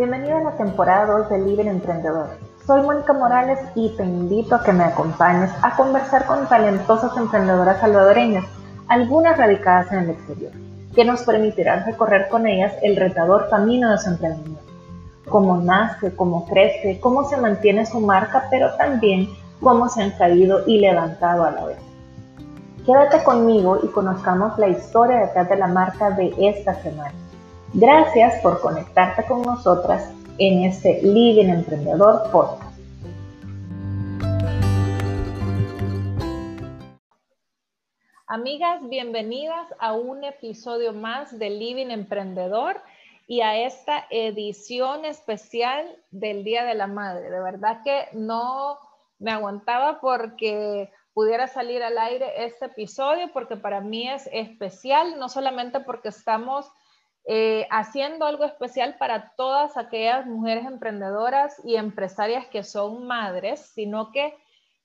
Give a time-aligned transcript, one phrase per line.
[0.00, 2.30] Bienvenido a la temporada 2 de Libre Emprendedor.
[2.66, 7.80] Soy Mónica Morales y te invito a que me acompañes a conversar con talentosas emprendedoras
[7.80, 8.46] salvadoreñas,
[8.88, 10.52] algunas radicadas en el exterior,
[10.94, 14.62] que nos permitirán recorrer con ellas el retador camino de su emprendimiento.
[15.28, 19.28] Cómo nace, cómo crece, cómo se mantiene su marca, pero también
[19.60, 21.78] cómo se han caído y levantado a la vez.
[22.86, 27.12] Quédate conmigo y conozcamos la historia detrás de la marca de esta semana.
[27.72, 32.76] Gracias por conectarte con nosotras en este Living Emprendedor Podcast.
[38.26, 42.80] Amigas, bienvenidas a un episodio más de Living Emprendedor
[43.28, 47.30] y a esta edición especial del Día de la Madre.
[47.30, 48.80] De verdad que no
[49.20, 55.28] me aguantaba porque pudiera salir al aire este episodio porque para mí es especial, no
[55.28, 56.68] solamente porque estamos
[57.26, 64.10] eh, haciendo algo especial para todas aquellas mujeres emprendedoras y empresarias que son madres, sino
[64.10, 64.34] que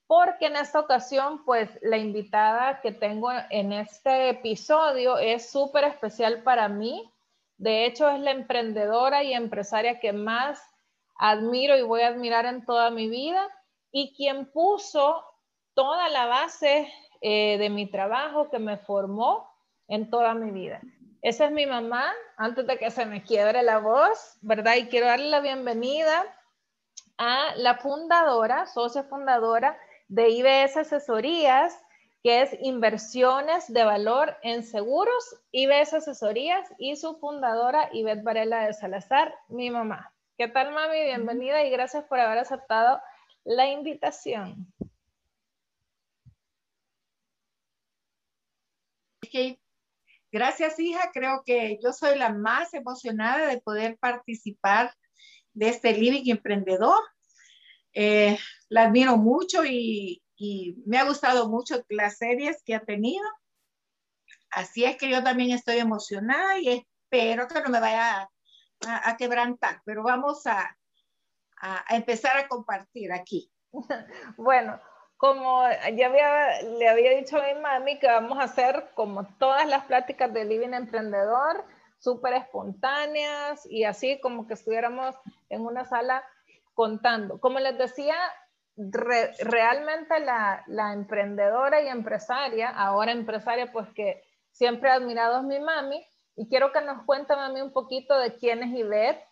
[0.08, 6.44] porque en esta ocasión, pues la invitada que tengo en este episodio es súper especial
[6.44, 7.12] para mí.
[7.58, 10.62] De hecho, es la emprendedora y empresaria que más
[11.18, 13.48] admiro y voy a admirar en toda mi vida
[13.92, 15.24] y quien puso
[15.74, 19.50] toda la base eh, de mi trabajo, que me formó
[19.88, 20.81] en toda mi vida.
[21.26, 24.76] Esa es mi mamá, antes de que se me quiebre la voz, ¿verdad?
[24.76, 26.23] Y quiero darle la bienvenida
[27.18, 29.76] a la fundadora, socia fundadora
[30.08, 31.84] de IBS Asesorías,
[32.22, 38.73] que es Inversiones de Valor en Seguros, IBS Asesorías, y su fundadora, Ivette Varela de
[38.73, 40.14] Salazar, mi mamá.
[40.38, 41.06] ¿Qué tal, mami?
[41.06, 43.02] Bienvenida y gracias por haber aceptado
[43.46, 44.72] la invitación.
[50.36, 51.11] Gracias, hija.
[51.14, 54.94] Creo que yo soy la más emocionada de poder participar
[55.53, 57.02] de este Living Emprendedor.
[57.94, 58.38] Eh,
[58.68, 60.22] la admiro mucho y,
[60.85, 63.25] me ha gustado mucho las series que ha tenido.
[64.50, 68.29] Así es que yo también estoy emocionada y espero que no me vaya
[68.85, 70.78] a, quebrantar, pero vamos a,
[71.62, 73.50] a empezar a compartir aquí.
[74.35, 74.81] Bueno,
[75.18, 75.64] como
[75.96, 80.34] ya le había dicho a mi mami que vamos a hacer como todas las pláticas
[80.34, 81.64] de Living Emprendedor,
[81.98, 85.16] súper espontáneas y así como que estuviéramos
[85.50, 86.24] en una sala
[86.74, 87.40] contando.
[87.40, 88.16] Como les decía,
[88.78, 96.06] realmente la, emprendedora y empresaria, ahora empresaria, pues que siempre he admirado a mi mami,
[96.36, 99.25] y quiero que nos cuente mami un poquito de quién es Ivette,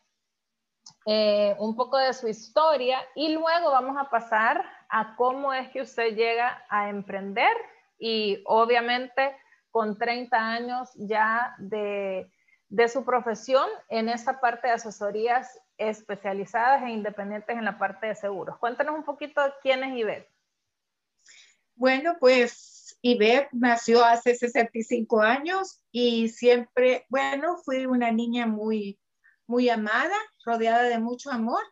[1.06, 5.82] eh, un poco de su historia, y luego vamos a pasar a cómo es que
[5.82, 7.54] usted llega a emprender
[7.98, 9.36] y obviamente
[9.72, 12.30] con 30 años ya de,
[12.70, 18.16] de su profesión en esa parte de asesorías especializadas e independientes en la parte de
[18.16, 18.58] seguros.
[18.58, 20.30] Cuéntanos un poquito quién es Ivette.
[21.76, 29.00] Bueno, pues Ivette nació hace 65 años y siempre, bueno, fui una niña muy,
[29.48, 30.16] muy amada,
[30.46, 31.64] rodeada de mucho amor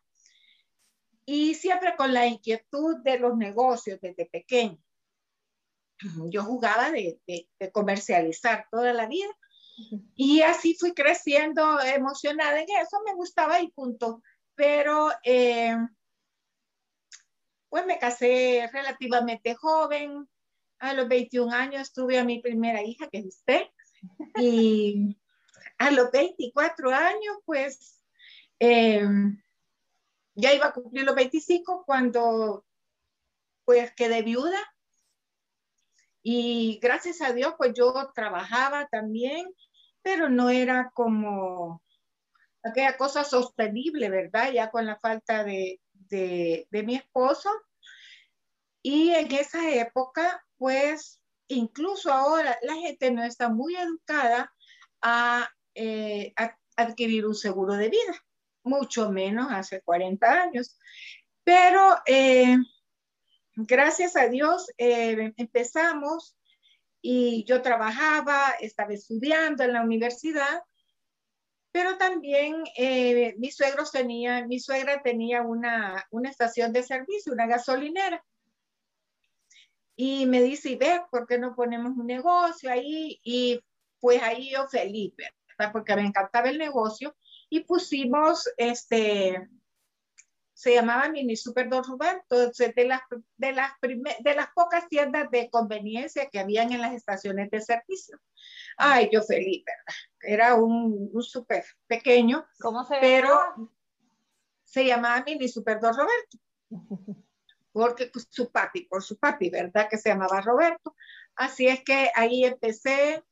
[1.25, 4.77] y siempre con la inquietud de los negocios desde pequeño.
[6.29, 7.19] Yo jugaba de,
[7.71, 9.29] comercializar toda la vida
[10.15, 14.21] y así fui creciendo emocionada en eso, me gustaba y punto.
[14.55, 15.77] Pero eh,
[17.69, 20.27] pues me casé relativamente joven,
[20.79, 23.61] a los 21 años tuve a mi primera hija, que es usted,
[24.37, 25.15] y
[25.81, 28.03] a los 24 años, pues
[28.59, 29.03] eh,
[30.35, 32.63] ya iba a cumplir los 25 cuando
[33.65, 34.59] pues quedé viuda
[36.21, 39.51] y gracias a Dios pues yo trabajaba también,
[40.03, 41.81] pero no era como
[42.63, 44.51] aquella cosa sostenible, ¿verdad?
[44.51, 45.79] Ya con la falta de,
[46.69, 47.49] mi esposo.
[48.83, 54.53] Y en esa época, pues, incluso ahora la gente no está muy educada
[55.01, 56.33] a eh,
[56.75, 58.23] adquirir un seguro de vida
[58.63, 60.77] mucho menos hace 40 años.
[61.43, 62.57] Pero eh,
[63.55, 66.35] gracias a Dios eh, empezamos
[67.01, 70.63] y yo trabajaba, estaba estudiando en la universidad,
[71.71, 72.63] pero también
[73.37, 78.23] mis suegros tenía, mi suegra tenía una, una estación de servicio, una gasolinera.
[79.95, 83.19] Y me dice, ve, ¿por qué no ponemos un negocio ahí?
[83.23, 83.59] Y
[83.99, 85.40] pues ahí yo feliz, ¿verdad?
[85.69, 87.15] Porque me encantaba el negocio
[87.49, 89.49] y pusimos este,
[90.53, 93.01] se llamaba Mini Super Don Rubén, entonces de las,
[93.37, 98.19] de, las de las pocas tiendas de conveniencia que habían en las estaciones de servicio.
[98.77, 99.95] Ay, yo feliz, ¿verdad?
[100.21, 102.45] Era un, un súper pequeño.
[102.59, 103.71] ¿Cómo se Pero
[104.63, 106.37] se llamaba Mini Super Don Roberto.
[107.73, 109.87] Porque pues, su papi, por su papi, ¿verdad?
[109.89, 110.95] Que se llamaba Roberto.
[111.35, 113.23] Así es que ahí empecé,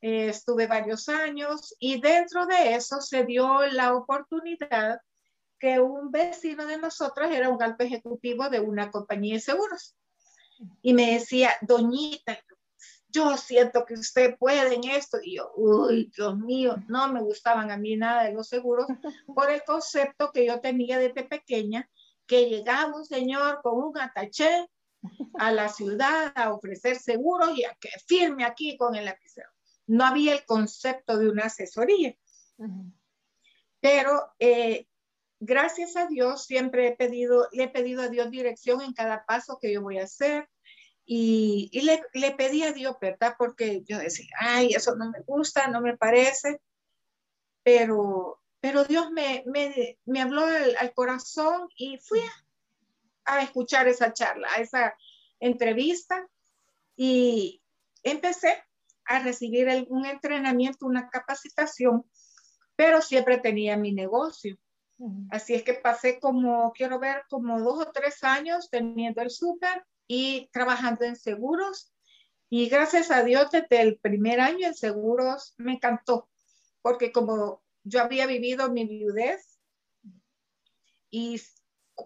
[0.00, 5.00] eh, estuve varios años y dentro de eso se dio la oportunidad
[5.58, 9.96] que un vecino de nosotros era un alto ejecutivo de una compañía de seguros.
[10.82, 12.38] Y me decía, doñita,
[13.08, 15.18] yo siento que usted puede en esto.
[15.22, 18.86] Y yo, uy, Dios mío, no me gustaban a mí nada de los seguros
[19.34, 21.88] por el concepto que yo tenía desde pequeña,
[22.26, 24.68] que llegaba un señor con un ataché
[25.38, 29.48] a la ciudad a ofrecer seguros y a que firme aquí con el lapicero.
[29.88, 32.14] No había el concepto de una asesoría.
[33.80, 34.86] Pero eh,
[35.40, 39.58] gracias a Dios siempre he pedido, le he pedido a Dios dirección en cada paso
[39.60, 40.48] que yo voy a hacer.
[41.10, 43.34] Y, le, le, pedí a Dios, ¿verdad?
[43.38, 46.60] Porque yo decía, ay, eso no me gusta, no me parece.
[47.62, 53.88] Pero, pero Dios me, me, me habló al, al, corazón y fui a, a escuchar
[53.88, 54.94] esa charla, a esa
[55.40, 56.28] entrevista.
[56.94, 57.62] Y
[58.02, 58.62] empecé
[59.08, 62.04] a recibir un entrenamiento, una capacitación,
[62.76, 64.56] pero siempre tenía mi negocio.
[65.30, 69.84] Así es que pasé como, quiero ver, como dos o tres años teniendo el súper
[70.06, 71.92] y trabajando en seguros.
[72.50, 76.28] Y gracias a Dios, desde el primer año en seguros me encantó,
[76.82, 79.58] porque como yo había vivido mi viudez
[81.10, 81.40] y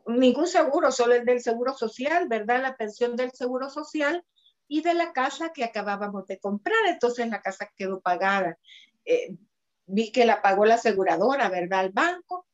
[0.07, 2.63] ningún seguro, solo el del seguro social, ¿verdad?
[2.63, 4.25] La pensión del seguro social
[4.69, 6.87] y de la casa que acabábamos de comprar.
[6.87, 8.59] Entonces la casa quedó pagada.
[9.05, 9.37] Eh,
[9.87, 11.85] vi que la pagó la aseguradora, ¿verdad?
[11.85, 12.47] El banco.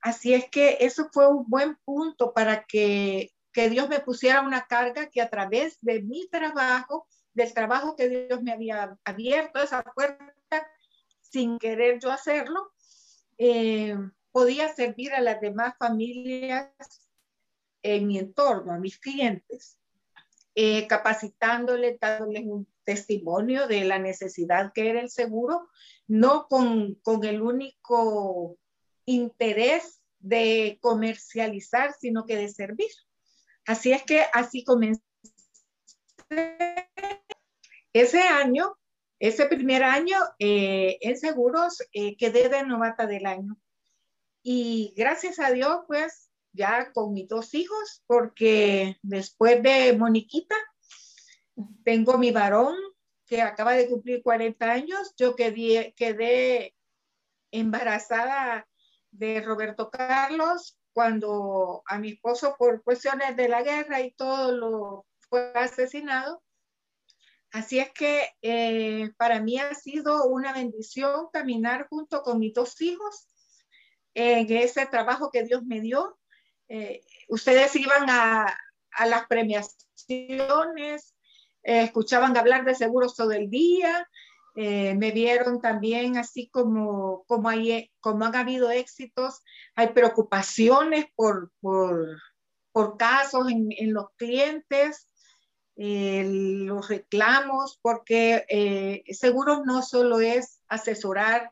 [0.00, 4.66] Así es que eso fue un buen punto para que, que Dios me pusiera una
[4.66, 9.82] carga que a través de mi trabajo, del trabajo que Dios me había abierto, esa
[9.82, 10.34] puerta,
[11.20, 12.72] sin querer yo hacerlo,
[13.38, 13.96] eh,
[14.30, 16.70] podía servir a las demás familias
[17.82, 19.78] en mi entorno, a mis clientes,
[20.54, 25.68] eh, capacitándoles, dándoles un testimonio de la necesidad que era el seguro,
[26.06, 28.56] no con, con el único
[29.04, 32.90] interés de comercializar, sino que de servir.
[33.66, 35.02] Así es que así comencé.
[37.92, 38.76] Ese año,
[39.18, 43.56] ese primer año eh, en seguros, eh, quedé de novata del año.
[44.42, 50.56] Y gracias a Dios, pues ya con mis dos hijos, porque después de Moniquita,
[51.84, 52.76] tengo mi varón
[53.26, 55.14] que acaba de cumplir 40 años.
[55.16, 56.74] Yo quedé, quedé
[57.50, 58.66] embarazada
[59.10, 65.06] de Roberto Carlos cuando a mi esposo por cuestiones de la guerra y todo lo
[65.28, 66.42] fue asesinado.
[67.50, 72.80] Así es que eh, para mí ha sido una bendición caminar junto con mis dos
[72.80, 73.28] hijos
[74.14, 76.18] en ese trabajo que Dios me dio.
[76.68, 78.46] Eh, ustedes iban a,
[78.92, 81.14] a las premiaciones,
[81.62, 84.08] eh, escuchaban hablar de seguros todo el día,
[84.56, 89.40] eh, me vieron también así como, como, hay, como han habido éxitos,
[89.74, 92.20] hay preocupaciones por, por,
[92.70, 95.10] por casos en, en, los clientes,
[95.76, 101.50] eh, los reclamos, porque eh, seguros no solo es asesorar,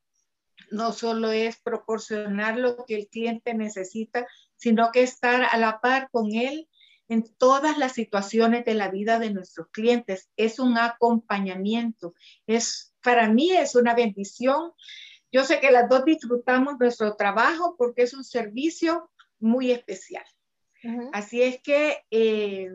[0.70, 4.28] no solo es proporcionar lo que el cliente necesita,
[4.62, 6.68] sino que estar a la par con él
[7.08, 10.30] en todas las situaciones de la vida de nuestros clientes.
[10.36, 12.14] Es un acompañamiento,
[12.46, 14.72] es para mí es una bendición.
[15.32, 20.24] Yo sé que las dos disfrutamos nuestro trabajo porque es un servicio muy especial.
[21.12, 22.70] Así es que eh,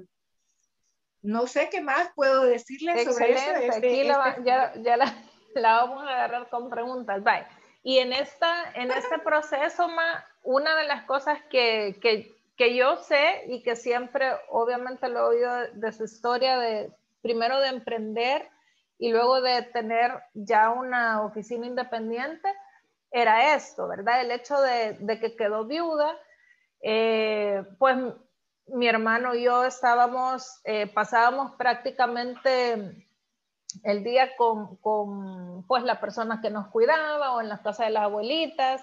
[1.21, 3.51] no sé qué más puedo decirles sobre eso.
[3.61, 5.15] Este, Aquí la, este ya, ya la,
[5.55, 7.23] la, vamos a agarrar con preguntas.
[7.23, 7.45] Bye.
[7.87, 12.97] Y en, esta, en este proceso, Ma, una de las cosas que, que, que, yo
[12.97, 16.91] sé y que siempre, obviamente, lo he oído de su historia, de
[17.21, 18.49] primero de emprender
[18.99, 22.49] y luego de tener ya una oficina independiente,
[23.09, 24.19] era esto, ¿verdad?
[24.19, 26.13] El hecho de, que quedó viuda,
[26.81, 27.95] eh, pues
[28.67, 33.06] mi hermano y yo estábamos, eh, pasábamos prácticamente
[33.83, 37.93] el día con, con, pues la persona que nos cuidaba o en las casas de
[37.93, 38.81] las abuelitas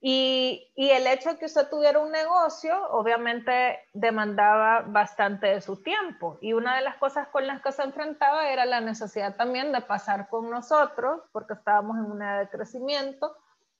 [0.00, 5.82] y, y, el hecho de que usted tuviera un negocio, obviamente demandaba bastante de su
[5.82, 6.38] tiempo.
[6.40, 9.80] Y una de las cosas con las que se enfrentaba era la necesidad también de
[9.80, 13.36] pasar con nosotros, porque estábamos en una edad de crecimiento.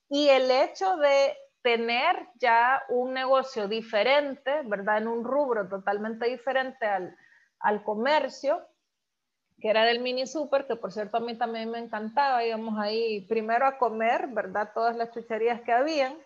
[0.08, 4.98] Y el hecho de tener ya un negocio diferente, ¿verdad?
[4.98, 7.16] En un rubro totalmente diferente al,
[7.60, 8.60] al comercio,
[9.60, 13.22] que era del mini super, que por cierto a mí también me encantaba, íbamos ahí
[13.22, 14.70] primero a comer, ¿verdad?
[14.72, 16.16] Todas las chucherías que habían,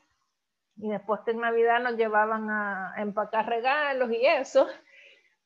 [0.76, 4.66] y después en Navidad nos llevaban a empacar regalos y eso,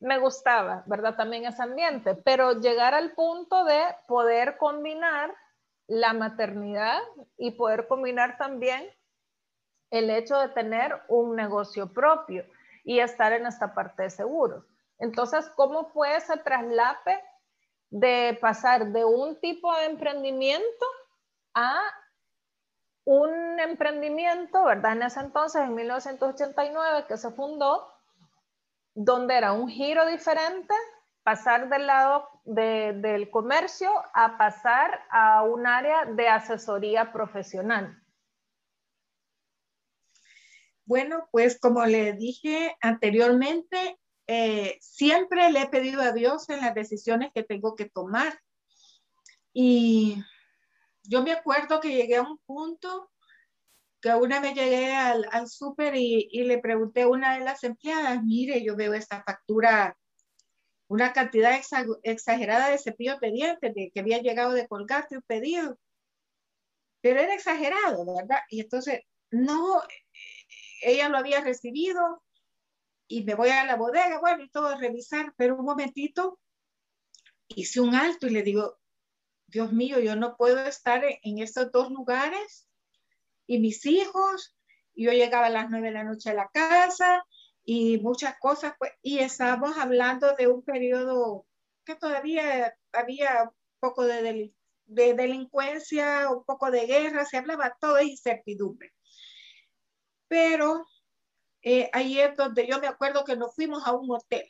[0.01, 1.17] me gustaba, ¿verdad?
[1.17, 5.35] También ese ambiente, pero llegar al punto de poder combinar
[5.87, 7.01] la maternidad
[7.39, 8.85] y poder combinar también
[9.91, 12.45] el hecho de tener un negocio propio
[12.85, 14.65] y estar en esta parte de seguros.
[14.99, 17.23] Entonces, ¿cómo fue ese traslape
[17.91, 20.87] de pasar de un tipo de emprendimiento
[21.55, 21.81] a
[23.05, 24.93] un emprendimiento, ¿verdad?
[24.93, 27.93] En ese entonces, en 1989, que se fundó,
[28.95, 30.75] donde era un giro diferente,
[31.23, 38.01] pasar del lado del comercio a pasar a un área de asesoría profesional.
[40.85, 46.75] Bueno, pues como le dije anteriormente, eh, siempre le he pedido a Dios en las
[46.75, 48.39] decisiones que tengo que tomar.
[49.53, 50.17] Y
[51.05, 53.11] yo me acuerdo que llegué a un punto
[54.01, 58.23] que una vez llegué al, al súper y, le pregunté a una de las empleadas,
[58.23, 59.97] mire, yo veo esta factura,
[60.89, 61.59] una cantidad
[62.03, 65.79] exagerada de cepillos de dientes que había llegado de colgate un pedido,
[67.01, 68.41] pero era exagerado, ¿verdad?
[68.51, 69.83] Y entonces, no,
[70.83, 72.23] ella lo había recibido
[73.09, 76.39] y me voy a la bodega, bueno, y todo a revisar, pero un momentito
[77.49, 78.79] hice un alto y le digo,
[79.47, 82.69] Dios mío, yo no puedo estar en estos dos lugares
[83.47, 84.57] y mis hijos,
[84.95, 87.25] yo llegaba a las nueve de la noche a la casa
[87.65, 91.47] y muchas cosas, pues, y estábamos hablando de un periodo
[91.85, 94.53] que todavía había un poco de,
[94.87, 98.93] de delincuencia, un poco de guerra, se hablaba todo de incertidumbre.
[100.29, 100.85] Pero
[101.69, 104.49] eh, ahí es donde yo me acuerdo que nos fuimos a un hotel.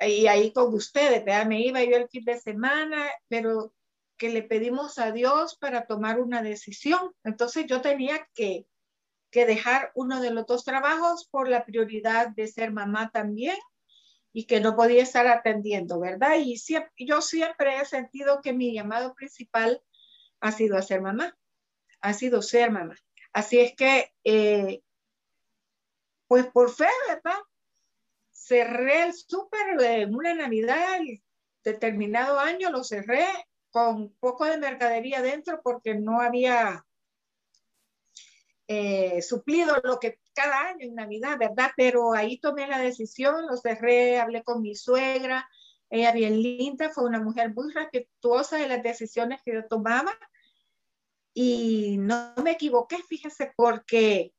[0.00, 3.72] Y ahí con ustedes, me iba yo el fin de semana, pero
[4.16, 7.14] que le pedimos a Dios para tomar una decisión.
[7.22, 8.66] Entonces yo tenía que,
[9.30, 13.56] que dejar uno de los dos trabajos por la prioridad de ser mamá también
[14.32, 16.34] y que no podía estar atendiendo, ¿verdad?
[16.44, 19.80] Y siempre, yo siempre he sentido que mi llamado principal
[20.40, 21.38] ha sido ser mamá,
[22.00, 22.96] ha sido ser mamá.
[23.32, 24.82] Así es que, eh,
[26.28, 27.38] pues por fe, ¿verdad?
[28.32, 30.98] Cerré el súper en una Navidad,
[31.64, 33.26] determinado año lo cerré
[33.70, 36.86] con poco de mercadería dentro porque no había
[38.68, 41.70] eh, suplido lo que cada año en Navidad, ¿verdad?
[41.76, 45.48] Pero ahí tomé la decisión, lo cerré, hablé con mi suegra,
[45.90, 50.16] ella bien linda, fue una mujer muy respetuosa de las decisiones que yo tomaba
[51.32, 54.32] y no me equivoqué, fíjese, porque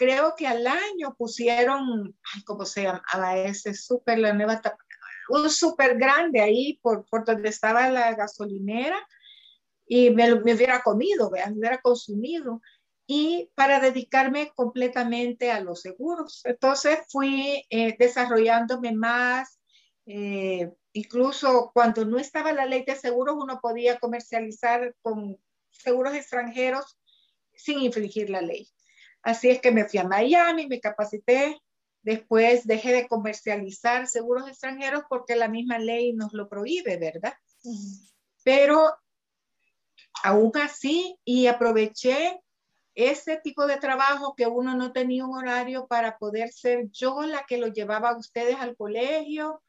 [0.00, 4.62] creo que al año pusieron, ay, ¿cómo se llamaba ese súper, la nueva
[5.28, 8.98] Un súper grande ahí por, por donde estaba la gasolinera
[9.86, 12.62] y me, me hubiera comido, me hubiera consumido
[13.06, 16.40] y para dedicarme completamente a los seguros.
[16.46, 19.60] Entonces fui eh, desarrollándome más,
[20.06, 25.36] eh, incluso cuando no estaba la ley de seguros, uno podía comercializar con
[25.68, 26.98] seguros extranjeros
[27.52, 28.66] sin infringir la ley.
[29.22, 31.60] Así es que me fui a Miami, me capacité,
[32.02, 37.34] después dejé de comercializar seguros extranjeros porque la misma ley nos lo prohíbe, ¿verdad?
[38.42, 38.94] Pero
[40.22, 42.40] aún así, y aproveché
[42.94, 47.44] ese tipo de trabajo que uno no tenía un horario para poder ser yo la
[47.46, 49.62] que lo llevaba a ustedes al colegio,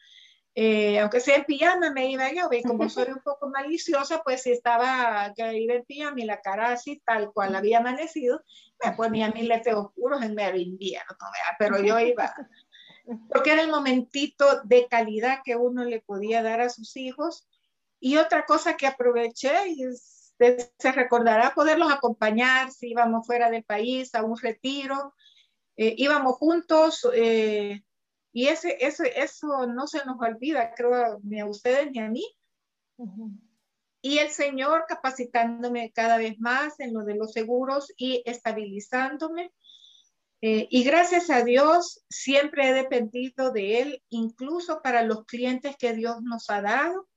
[0.53, 4.43] eh, aunque sea en pijama, me iba yo, y como soy un poco maliciosa, pues
[4.43, 8.41] si estaba que iba en pijama y la cara así, tal cual había amanecido,
[8.83, 11.15] me ponía mis lentes oscuros en medio invierno,
[11.57, 12.33] pero yo iba,
[13.29, 17.47] porque era el momentito de calidad que uno le podía dar a sus hijos.
[17.99, 24.15] Y otra cosa que aproveché, y se recordará poderlos acompañar si íbamos fuera del país
[24.15, 25.13] a un retiro,
[25.77, 27.07] eh, íbamos juntos.
[27.13, 27.83] Eh,
[28.33, 32.25] y ese, ese, eso no se nos olvida, creo, ni a ustedes ni a mí.
[34.01, 39.51] Y el Señor capacitándome cada vez más en lo de los seguros y estabilizándome.
[40.41, 45.93] Eh, y gracias a Dios, siempre he dependido de Él, incluso para los clientes que
[45.93, 47.07] Dios nos ha dado.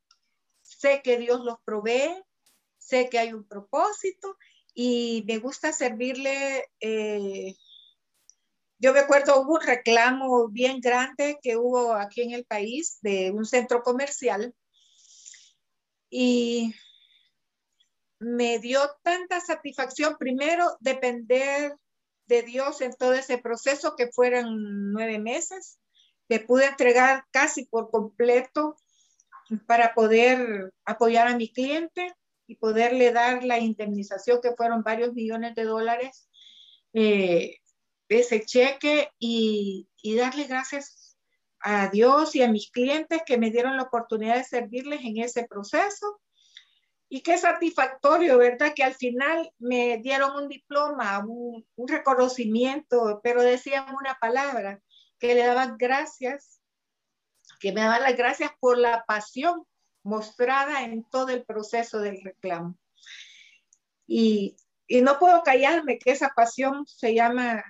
[0.63, 2.23] Sé que Dios los provee,
[2.77, 4.37] sé que hay un propósito
[4.75, 7.55] y me gusta servirle eh,
[8.79, 13.31] yo me acuerdo, hubo un reclamo bien grande que hubo aquí en el país de
[13.31, 14.55] un centro comercial
[16.11, 16.75] y
[18.19, 21.75] me dio tanta satisfacción, primero, depender
[22.27, 25.79] de Dios en todo ese proceso, que fueron nueve meses.
[26.29, 28.77] Le pude entregar casi por completo
[29.67, 32.15] para poder apoyar a mi cliente
[32.47, 36.29] y poderle dar la indemnización, que fueron varios millones de dólares
[36.93, 37.57] eh,
[38.15, 41.17] ese cheque y, y darle gracias
[41.61, 45.47] a Dios y a mis clientes que me dieron la oportunidad de servirles en ese
[45.47, 46.21] proceso.
[47.09, 48.73] Y qué satisfactorio, ¿verdad?
[48.75, 54.81] Que al final me dieron un diploma, un, un reconocimiento, pero decían una palabra,
[55.19, 56.61] que le daban gracias,
[57.61, 59.65] que me daban las gracias por la pasión
[60.03, 62.77] mostrada en todo el proceso del reclamo.
[64.07, 64.57] Y,
[64.87, 67.65] y no puedo callarme que esa pasión se llama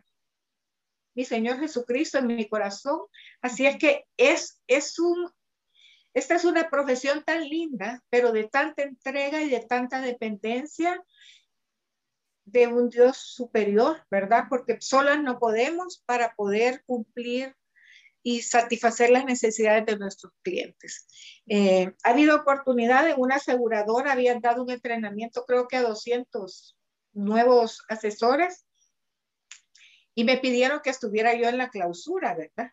[1.15, 3.01] mi Señor Jesucristo en mi corazón.
[3.41, 5.31] Así es que es, es un,
[6.13, 11.03] esta es una profesión tan linda, pero de tanta entrega y de tanta dependencia
[12.45, 14.45] de un Dios superior, ¿verdad?
[14.49, 17.55] Porque solas no podemos para poder cumplir
[18.23, 21.07] y satisfacer las necesidades de nuestros clientes.
[21.47, 26.77] Eh, ha habido oportunidad en una aseguradora, habían dado un entrenamiento creo que a 200
[27.13, 28.65] nuevos asesores
[30.15, 32.73] y me pidieron que estuviera yo en la clausura, ¿verdad?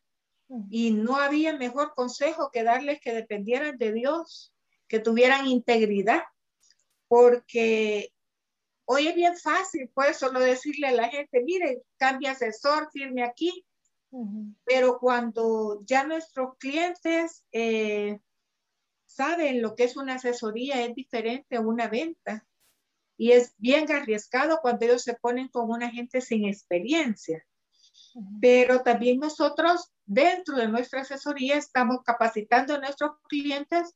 [0.69, 4.53] Y no había mejor consejo que darles que dependieran de Dios,
[4.87, 6.23] que tuvieran integridad,
[7.07, 8.11] porque
[8.85, 13.65] hoy es bien fácil, pues solo decirle a la gente, mire, cambia asesor, firme aquí,
[14.65, 18.19] pero cuando ya nuestros clientes eh,
[19.05, 22.45] saben lo que es una asesoría, es diferente a una venta.
[23.21, 27.45] Y es bien arriesgado cuando ellos se ponen con una gente sin experiencia.
[28.41, 33.95] Pero también nosotros, dentro de nuestra asesoría, estamos capacitando a nuestros clientes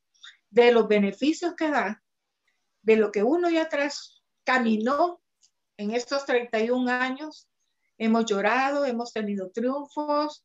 [0.51, 2.03] de los beneficios que da,
[2.83, 5.21] de lo que uno ya atrás caminó
[5.77, 7.49] en estos 31 años
[7.97, 10.43] Hemos llorado, hemos tenido triunfos,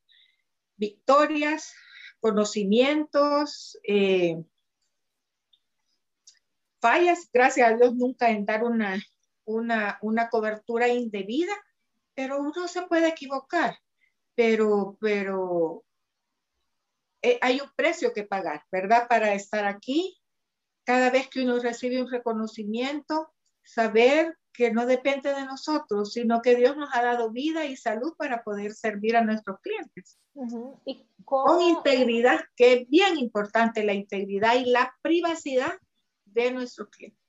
[0.76, 1.74] victorias,
[2.20, 4.44] conocimientos, eh,
[6.80, 9.00] fallas, gracias a Dios nunca en dar una,
[9.44, 11.52] una, cobertura indebida,
[12.14, 13.76] pero uno se puede equivocar,
[14.34, 15.84] pero, pero
[17.22, 19.06] eh, hay un precio que pagar, ¿verdad?
[19.08, 20.18] Para estar aquí,
[20.84, 26.56] cada vez que uno recibe un reconocimiento, saber que no depende de nosotros, sino que
[26.56, 30.18] Dios nos ha dado vida y salud para poder servir a nuestros clientes.
[30.84, 35.72] ¿Y Con integridad, que es bien importante la integridad y la privacidad
[36.32, 37.20] de nuestros clientes.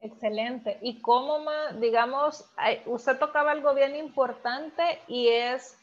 [0.00, 0.78] Excelente.
[0.82, 1.38] ¿Y cómo,
[1.80, 2.44] digamos,
[2.86, 5.76] usted tocaba algo bien importante y es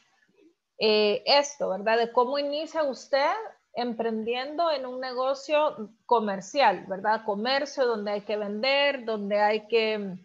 [0.78, 1.98] eh, esto, ¿verdad?
[1.98, 3.34] De cómo inicia usted
[3.74, 7.26] emprendiendo en un negocio comercial, ¿verdad?
[7.26, 10.16] Comercio donde hay que vender, donde hay que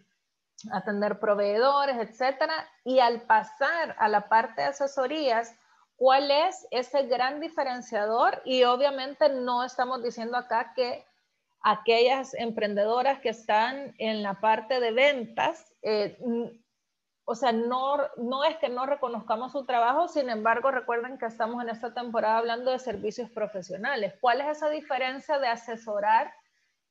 [0.71, 2.53] atender proveedores, etcétera.
[2.83, 5.55] Y al pasar a la parte de asesorías,
[5.95, 8.41] ¿cuál es ese gran diferenciador?
[8.45, 11.05] Y obviamente no estamos diciendo acá que
[11.61, 16.17] aquellas emprendedoras que están en la parte de ventas, eh,
[17.25, 21.61] o sea, no, no es que no reconozcamos su trabajo, sin embargo, recuerden que estamos
[21.61, 24.15] en esta temporada hablando de servicios profesionales.
[24.19, 26.33] ¿Cuál es esa diferencia de asesorar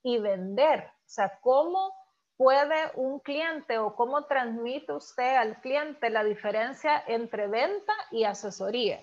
[0.02, 0.84] y vender?
[0.84, 1.92] O sea, ¿cómo
[2.38, 9.00] puede un cliente o cómo transmite usted al cliente la diferencia entre venta y asesoría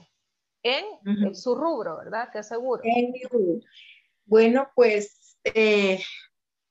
[0.63, 2.29] en, su rubro, ¿verdad?
[2.31, 2.81] Que seguro.
[2.85, 3.59] En mi rubro.
[4.25, 6.03] Bueno, pues eh,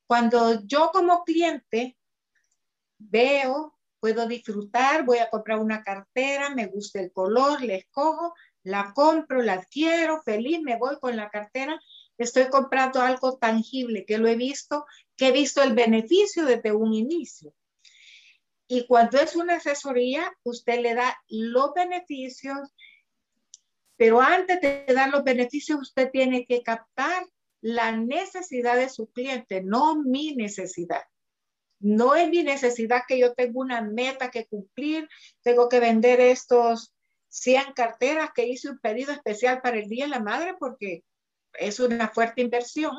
[0.06, 1.96] cuando yo como cliente
[2.98, 8.92] veo, puedo disfrutar, voy a comprar una cartera, me gusta el color, la escojo, la
[8.94, 11.80] compro, la adquiero, feliz, me voy con la cartera
[12.18, 16.94] estoy comprando algo tangible, que lo he visto, que he visto el beneficio desde un
[16.94, 17.54] inicio.
[18.66, 22.74] Y cuando es una asesoría, usted le da los beneficios,
[23.96, 27.26] pero antes de dar los beneficios, usted tiene que captar
[27.64, 31.00] la necesidad de su cliente, no mi necesidad.
[31.81, 35.09] No es mi necesidad que yo tengo una meta que cumplir,
[35.40, 36.92] tengo que vender estos
[37.31, 41.05] 100 carteras que hice un pedido especial para el Día de la Madre porque
[41.55, 42.92] es una fuerte inversión.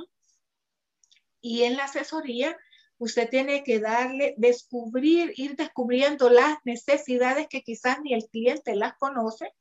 [1.41, 2.57] Y en la asesoría,
[2.97, 8.95] usted tiene que darle, descubrir, ir descubriendo las necesidades que quizás ni el cliente las
[8.97, 9.53] conoce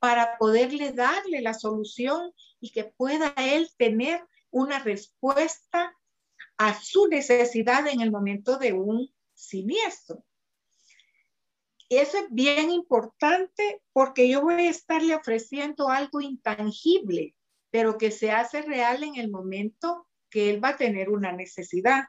[0.00, 4.20] para poderle darle la solución y que pueda él tener
[4.52, 5.96] una respuesta
[6.58, 10.24] a su necesidad en el momento de un siniestro.
[11.88, 17.34] Eso es bien importante porque yo voy a estarle ofreciendo algo intangible
[17.72, 22.04] pero que se hace real en el momento que él va a tener una necesidad.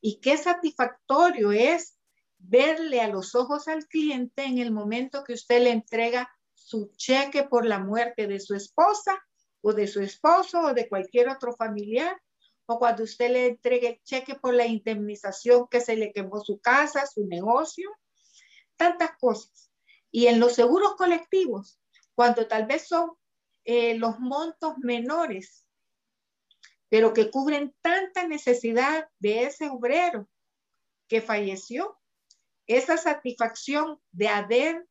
[0.00, 1.98] Y qué satisfactorio es
[2.38, 7.44] verle a los ojos al cliente en el momento que usted le entrega su cheque
[7.44, 9.22] por la muerte de su esposa
[9.62, 12.20] o de su esposo o de cualquier otro familiar,
[12.66, 16.60] o cuando usted le entregue el cheque por la indemnización que se le quemó su
[16.60, 17.90] casa, su negocio.
[18.76, 19.70] tantas cosas.
[20.10, 21.80] Y en los seguros colectivos,
[22.14, 23.12] cuando tal vez son
[23.64, 25.64] eh, los montos menores,
[26.88, 30.28] pero que cubren tanta necesidad de ese obrero
[31.08, 31.98] que falleció,
[32.66, 34.86] esa satisfacción de haber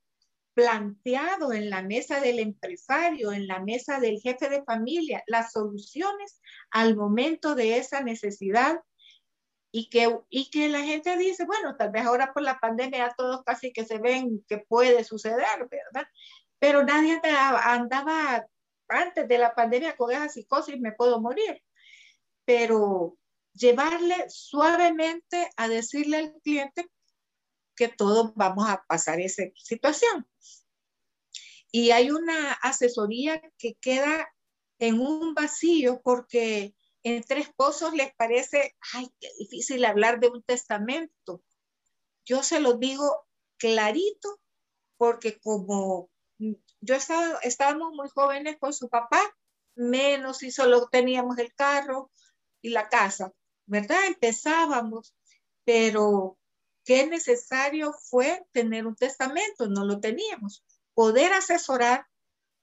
[0.53, 6.41] planteado en la mesa del empresario, en la mesa del jefe de familia, las soluciones
[6.71, 8.81] al momento de esa necesidad
[9.71, 13.43] y que, y que la gente dice, bueno, tal vez ahora por la pandemia todos
[13.45, 16.07] casi que se ven que puede suceder, ¿verdad?
[16.59, 18.45] Pero nadie andaba,
[18.89, 21.63] antes de la pandemia con esa psicosis, me puedo morir.
[22.45, 23.17] Pero
[23.53, 26.89] llevarle suavemente a decirle al cliente
[27.81, 30.27] que todos vamos a pasar esa situación.
[31.71, 34.31] Y hay una asesoría que queda
[34.77, 38.75] en un vacío porque entre esposos les parece,
[39.39, 41.41] difícil hablar de un testamento.
[42.23, 43.25] Yo se lo digo
[43.57, 44.39] clarito
[44.97, 46.11] porque como
[46.81, 49.21] yo estaba, estábamos muy jóvenes con su papá,
[49.73, 52.11] menos y solo teníamos el carro
[52.61, 53.33] y la casa,
[53.65, 54.05] ¿verdad?
[54.05, 55.15] Empezábamos,
[55.65, 56.37] pero
[56.91, 60.65] qué necesario fue tener un testamento, no lo teníamos.
[60.93, 62.05] Poder asesorar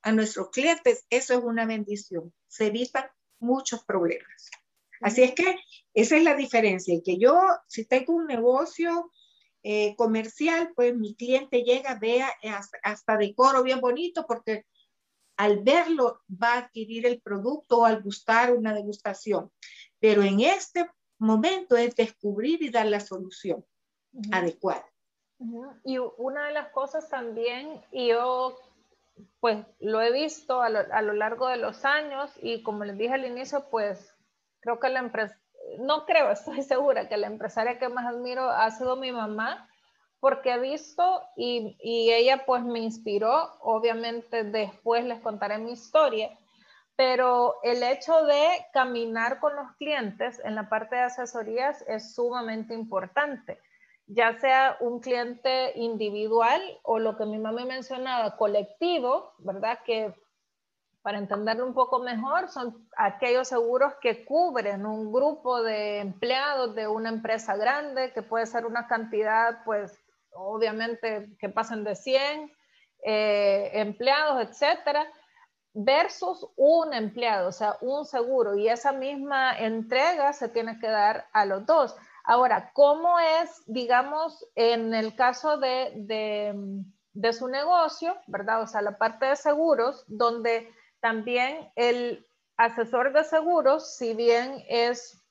[0.02, 2.34] a nuestros clientes, eso es una bendición.
[2.46, 3.06] Se evitan
[3.38, 4.50] muchos problemas.
[5.00, 5.56] Así es que
[5.94, 9.10] esa es la diferencia, que yo, si tengo un negocio
[9.62, 14.66] eh, comercial, pues mi cliente llega, vea hasta, hasta decoro bien bonito, porque
[15.38, 19.50] al verlo va a adquirir el producto o al gustar una degustación.
[19.98, 20.86] Pero en este
[21.16, 23.64] momento es descubrir y dar la solución
[24.32, 24.84] adecuada.
[25.84, 28.58] Y una de las cosas también, y yo
[29.40, 33.24] pues lo he visto a lo, largo de los años y como les dije al
[33.24, 34.14] inicio, pues
[34.60, 35.38] creo que la empresa,
[35.80, 39.68] no creo, estoy segura que la empresaria que más admiro ha sido mi mamá,
[40.20, 46.36] porque he visto y, y ella pues me inspiró, obviamente después les contaré mi historia,
[46.96, 52.74] pero el hecho de caminar con los clientes en la parte de asesorías es sumamente
[52.74, 53.60] importante
[54.08, 59.78] ya sea un cliente individual o lo que mi mamá mencionaba, colectivo, ¿verdad?
[59.84, 60.14] Que
[61.02, 66.88] para entenderlo un poco mejor, son aquellos seguros que cubren un grupo de empleados de
[66.88, 69.98] una empresa grande, que puede ser una cantidad, pues,
[70.32, 72.52] obviamente, que pasen de 100
[73.04, 75.06] eh, empleados, etcétera,
[75.72, 78.56] versus un empleado, o sea, un seguro.
[78.56, 81.96] Y esa misma entrega se tiene que dar a los dos.
[82.30, 86.04] Ahora, ¿cómo es, digamos, en el caso de,
[87.32, 88.60] su negocio, ¿verdad?
[88.60, 95.24] O sea, la parte de seguros, donde también el asesor de seguros, si bien es,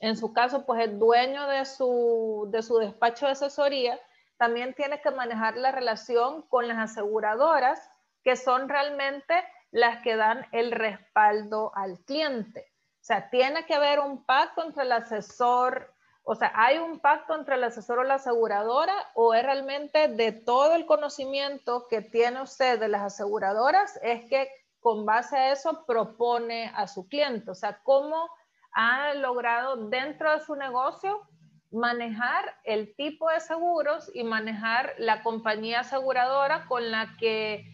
[0.00, 4.00] en su caso, pues el dueño de su, de su despacho de asesoría,
[4.36, 7.88] también tiene que manejar la relación con las aseguradoras,
[8.24, 12.66] que son realmente las que dan el respaldo al cliente.
[13.00, 15.94] O sea, tiene que haber un pacto entre el asesor
[16.28, 20.32] o sea, ¿hay un pacto entre el asesor o la aseguradora o es realmente de
[20.32, 24.48] todo el conocimiento que tiene usted de las aseguradoras es que
[24.80, 27.52] con base a eso propone a su cliente?
[27.52, 28.28] O sea, ¿cómo
[28.72, 31.22] ha logrado dentro de su negocio
[31.70, 37.64] manejar el tipo de seguros y manejar la compañía aseguradora con la que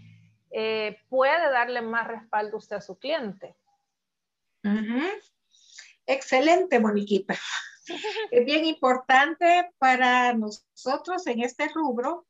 [0.51, 3.57] eh, puede darle más respaldo usted a su cliente?
[6.05, 7.35] Excelente, Moniquita.
[8.31, 12.27] es bien importante para nosotros en este rubro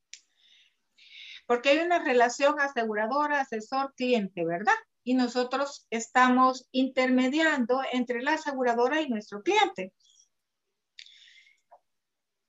[1.46, 4.74] porque hay una relación aseguradora, asesor, cliente, ¿verdad?
[5.04, 9.92] Y nosotros estamos intermediando entre la aseguradora y nuestro cliente.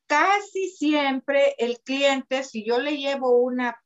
[0.07, 3.81] Casi siempre el cliente, si yo le llevo una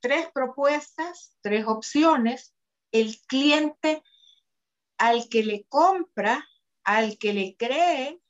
[0.00, 2.54] tres propuestas, tres opciones,
[2.92, 4.02] el cliente
[4.96, 6.44] al que le compra,
[6.82, 8.20] al que le cree,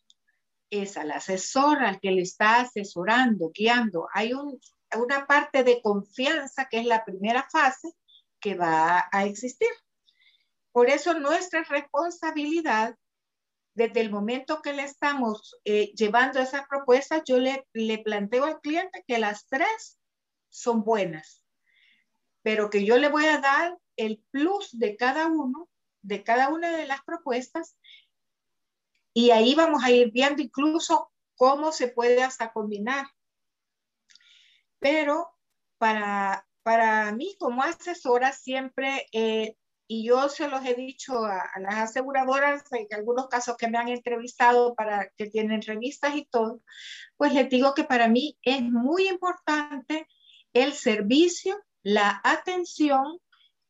[0.70, 4.08] es al asesor, al que le está asesorando, guiando.
[4.12, 7.88] Hay una parte de confianza que es la primera fase
[8.40, 9.68] que va a existir.
[10.72, 12.96] Por eso nuestra responsabilidad,
[13.74, 18.60] desde el momento que le estamos eh, llevando esa propuesta, yo le, le planteo al
[18.60, 19.98] cliente que las tres
[20.48, 21.44] son buenas,
[22.42, 25.68] pero que yo le voy a dar el plus de cada uno,
[26.02, 27.76] de cada una de las propuestas
[29.12, 33.06] y ahí vamos a ir viendo incluso cómo se puede hasta combinar.
[34.78, 35.28] Pero
[35.78, 41.60] para, para mí como asesora siempre eh, y yo se los he dicho a, a,
[41.60, 46.62] las aseguradoras, en algunos casos que me han entrevistado para que tienen revistas y todo,
[47.16, 50.06] pues les digo que para mí es muy importante
[50.52, 53.18] el servicio, la atención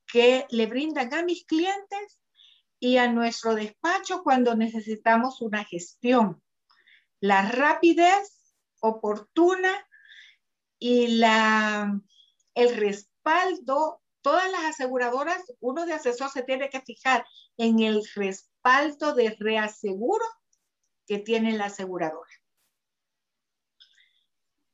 [0.06, 2.19] que le brindan a mis clientes
[2.80, 6.42] y a nuestro despacho cuando necesitamos una gestión.
[7.20, 8.40] La rapidez
[8.80, 9.86] oportuna
[10.78, 12.00] y la,
[12.54, 17.26] el respaldo, todas las aseguradoras, uno de asesor se tiene que fijar
[17.58, 20.24] en el respaldo de reaseguro
[21.06, 22.30] que tiene la aseguradora.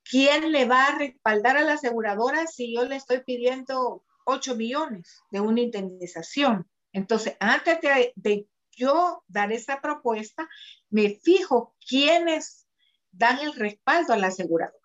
[0.09, 5.21] ¿Quién le va a respaldar a la aseguradora si yo le estoy pidiendo 8 millones
[5.33, 6.71] de una indemnización?
[6.97, 7.79] Entonces, antes
[8.17, 10.49] de, yo dar esa propuesta,
[10.89, 12.67] me fijo quiénes
[13.13, 14.81] dan el respaldo a la aseguradora.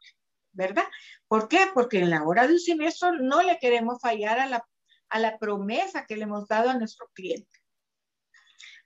[0.52, 0.84] ¿verdad?
[1.30, 1.68] ¿Por qué?
[1.74, 4.68] Porque en la hora de un siniestro no le queremos fallar a la,
[5.08, 7.60] a la promesa que le hemos dado a nuestro cliente.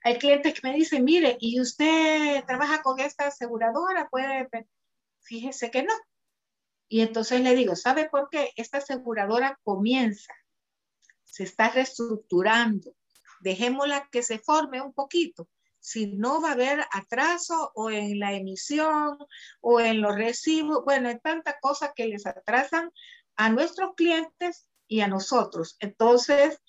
[0.04, 4.08] Hay clientes que me dicen, mire, ¿y usted trabaja con esta aseguradora?
[4.08, 4.48] Puede,
[5.22, 5.94] fíjese que no.
[6.88, 8.52] Y entonces le digo, ¿sabe por qué?
[8.54, 10.32] Esta aseguradora comienza,
[11.24, 12.92] se está reestructurando.
[13.46, 18.32] Dejémosla que se forme un poquito si no va a haber atraso o en la
[18.32, 19.18] emisión
[19.60, 20.84] o en los recibos.
[20.84, 22.90] Bueno, hay tantas cosas que les atrasan
[23.36, 25.76] a nuestros clientes y a nosotros.
[25.78, 26.60] Entonces,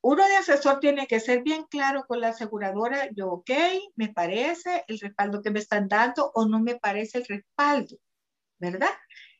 [0.00, 3.50] uno de asesor tiene que ser bien claro con la aseguradora, yo, ok,
[3.96, 7.96] me parece el respaldo que me están dando o no me parece el respaldo,
[8.60, 8.94] ¿verdad?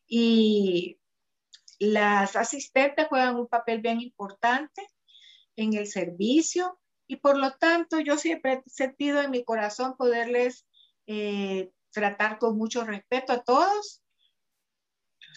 [0.08, 0.98] Y
[1.78, 4.84] las asistentes juegan un papel bien importante
[5.56, 10.66] en el servicio y por lo tanto yo siempre he sentido en mi corazón poderles
[11.06, 14.00] eh, tratar con mucho respeto a todos,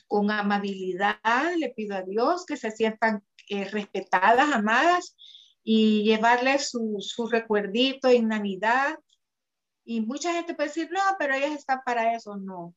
[0.08, 1.20] con amabilidad,
[1.58, 5.16] le pido a Dios que se sientan eh, respetadas, amadas
[5.64, 9.00] y llevarles su, su recuerdito en Navidad.
[9.84, 12.38] Y mucha gente puede decir, no, pero ellas están para eso.
[12.38, 12.76] No,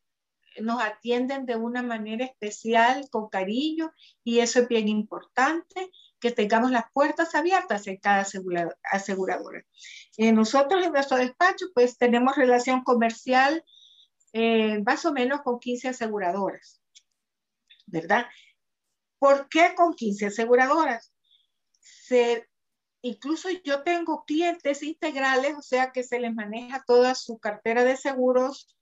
[0.61, 3.93] nos atienden de una manera especial, con cariño,
[4.25, 8.27] y eso es bien importante que tengamos las puertas abiertas en cada
[8.91, 9.65] aseguradora.
[10.17, 13.65] Eh, nosotros en nuestro despacho pues tenemos relación comercial
[14.33, 16.83] eh, más o menos con 15 aseguradoras,
[17.87, 18.27] ¿verdad?
[19.19, 21.13] ¿Por qué con 15 aseguradoras?
[21.81, 22.49] Se,
[23.03, 27.97] incluso yo tengo clientes integrales, o sea que se les maneja toda su cartera de
[27.97, 28.77] seguros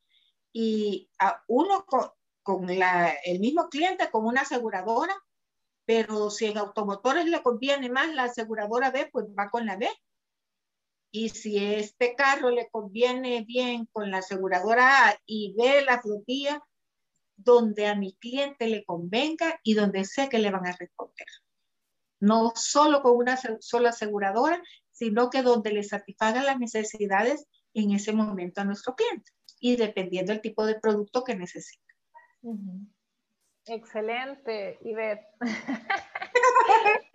[0.53, 2.11] y a uno con,
[2.43, 5.15] con la, el mismo cliente, con una aseguradora,
[5.87, 9.89] pero si en automotores le conviene más la aseguradora B, pues va con la B.
[11.11, 16.61] Y si este carro le conviene bien con la aseguradora A y B la flotilla,
[17.37, 21.27] donde a mi cliente le convenga y donde sé que le van a responder.
[22.21, 28.13] No solo con una sola aseguradora, sino que donde le satisfagan las necesidades en ese
[28.13, 31.93] momento a nuestro cliente y dependiendo del tipo de producto que necesita.
[33.67, 35.27] Excelente, Ivette.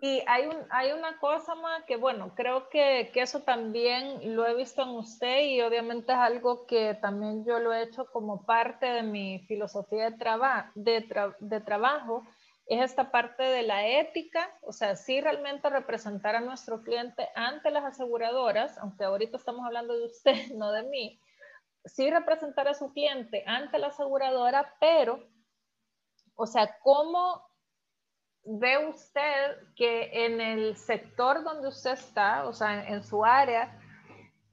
[0.00, 4.46] y hay, un, hay una cosa más que, bueno, creo que, que, eso también lo
[4.46, 8.44] he visto en usted y obviamente es algo que también yo lo he hecho como
[8.46, 11.04] parte de mi filosofía de, traba, de,
[11.40, 12.24] de trabajo,
[12.66, 17.72] es esta parte de la ética, o sea, sí realmente representar a nuestro cliente ante
[17.72, 21.18] las aseguradoras, aunque ahorita estamos hablando de usted, no de mí,
[21.84, 25.31] sí representar a su cliente ante la aseguradora, pero
[26.34, 27.42] o sea, ¿cómo
[28.44, 33.78] ve usted que en el sector donde usted está, o sea, en, su área,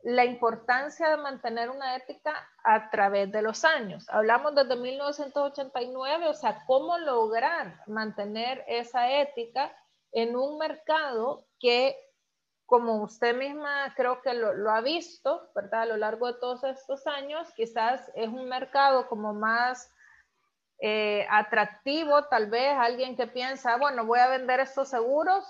[0.04, 4.08] la importancia de mantener una ética a través de los años?
[4.10, 9.72] Hablamos desde 1989, o sea, ¿cómo lograr mantener esa ética
[10.12, 11.96] en un mercado que
[12.66, 15.82] como usted misma creo que lo, lo, ha visto, ¿verdad?
[15.82, 19.92] A lo largo de todos estos años, quizás es un mercado como más
[20.82, 25.46] eh, atractivo, tal vez alguien que piensa, bueno, voy a vender estos seguros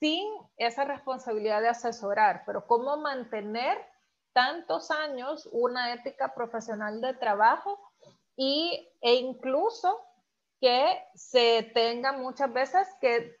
[0.00, 0.26] sin
[0.56, 3.78] esa responsabilidad de asesorar, pero cómo mantener
[4.32, 7.78] tantos años una ética profesional de trabajo
[8.36, 9.98] y, e incluso
[10.60, 13.36] que se tenga muchas veces que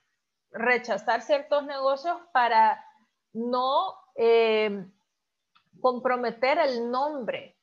[0.52, 2.82] rechazar ciertos negocios para
[3.32, 4.86] no eh,
[5.80, 7.55] comprometer el nombre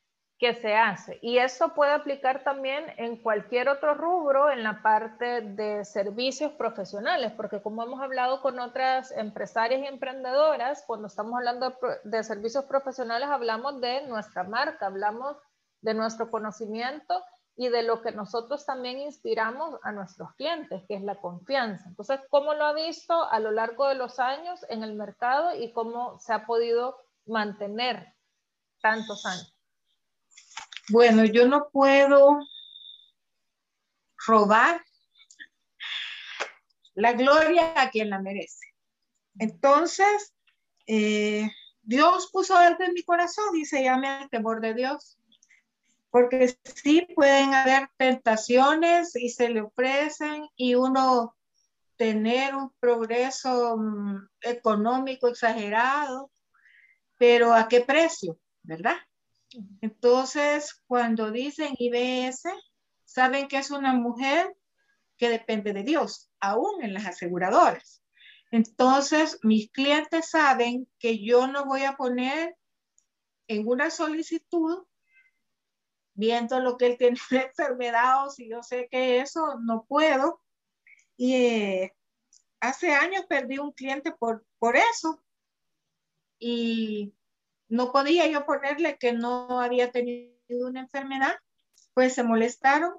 [0.44, 1.20] que se hace.
[1.22, 7.32] Y eso puede aplicar también en cualquier otro rubro en la parte de servicios profesionales,
[7.32, 13.30] porque como hemos hablado con otras empresarias y emprendedoras, cuando estamos hablando de, servicios profesionales
[13.30, 15.38] hablamos de nuestra marca, hablamos
[15.80, 17.24] de nuestro conocimiento
[17.56, 21.88] y de lo que nosotros también inspiramos a nuestros clientes, que es la confianza.
[21.88, 25.72] Entonces, ¿cómo lo ha visto a lo largo de los años en el mercado y
[25.72, 28.14] cómo se ha podido mantener
[28.82, 29.54] tantos años?
[30.90, 32.40] Bueno, yo no puedo
[34.26, 34.84] robar
[36.94, 38.68] la gloria a quien la merece.
[39.40, 40.34] Entonces,
[40.88, 41.50] eh,
[41.82, 45.18] Dios puso algo en mi corazón y se llama el temor de Dios.
[46.10, 51.36] Porque sí pueden haber tentaciones y se le ofrecen y uno
[51.96, 56.32] tener un progreso mm, económico exagerado,
[57.18, 58.38] pero ¿a qué precio?
[58.62, 58.98] ¿Verdad?
[59.82, 62.50] Entonces, cuando dicen IBS,
[63.06, 64.56] saben que es una mujer
[65.18, 68.04] que depende de Dios, aún en las aseguradoras.
[68.52, 72.56] Entonces, mis clientes saben que yo no voy a poner
[73.48, 74.86] en una solicitud,
[76.14, 80.42] viendo lo que él tiene de enfermedad o si yo sé que eso no puedo.
[81.18, 81.96] Y eh,
[82.60, 85.24] hace años perdí un cliente por, por eso.
[86.38, 87.14] Y
[87.74, 91.34] no podía yo ponerle que no había tenido una enfermedad,
[91.96, 92.94] pues se molestaron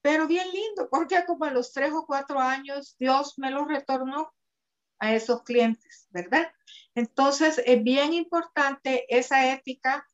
[0.00, 4.32] pero bien lindo, porque como a los tres o cuatro años Dios me lo retornó
[4.98, 6.50] a esos clientes, ¿verdad?
[6.94, 10.06] Entonces es bien importante esa ética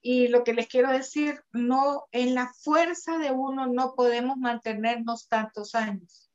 [0.00, 5.28] y lo que les quiero decir, no, en la fuerza de uno no podemos mantenernos
[5.28, 6.30] tantos años.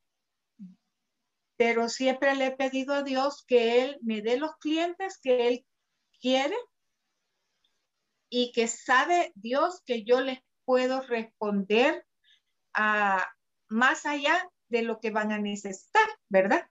[1.58, 5.66] Pero siempre le he pedido a Dios que Él me dé los clientes que Él
[6.20, 6.56] quiere
[8.30, 12.06] y que sabe Dios que yo les puedo responder
[13.70, 16.70] más allá de lo que van a necesitar, ¿verdad?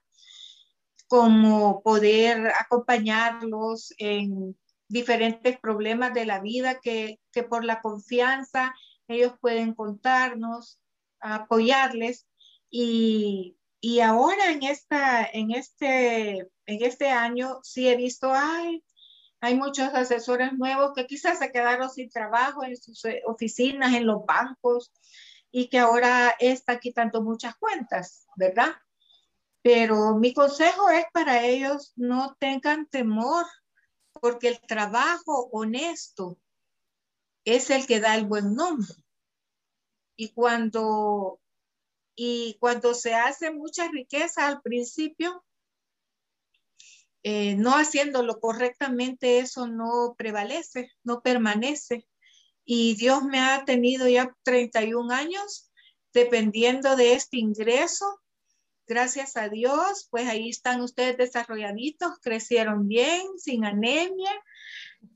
[1.07, 4.57] Como poder acompañarlos en
[4.87, 8.73] diferentes problemas de la vida que, que por la confianza
[9.07, 10.79] ellos pueden contarnos,
[11.19, 12.27] apoyarles
[12.69, 18.83] y, y ahora en, esta, en, este, en este año sí he visto, ay,
[19.39, 24.07] hay muchos asesores nuevos que quizás se quedaron sin trabajo en sus eh, oficinas, en
[24.07, 24.91] los bancos,
[25.51, 28.75] y que ahora está quitando muchas cuentas, ¿verdad?
[29.61, 33.45] Pero mi consejo es para ellos no tengan temor,
[34.13, 36.37] porque el trabajo honesto
[37.45, 38.93] es el que da el buen nombre.
[40.15, 41.39] Y cuando,
[42.15, 45.45] y cuando se hace mucha riqueza al principio,
[47.29, 52.07] eh, no haciéndolo correctamente, eso no prevalece, no permanece
[52.63, 55.69] y Dios me ha tenido ya 31 años
[56.13, 58.21] dependiendo de este ingreso.
[58.87, 64.31] Gracias a Dios, pues ahí están ustedes desarrolladitos, crecieron bien, sin anemia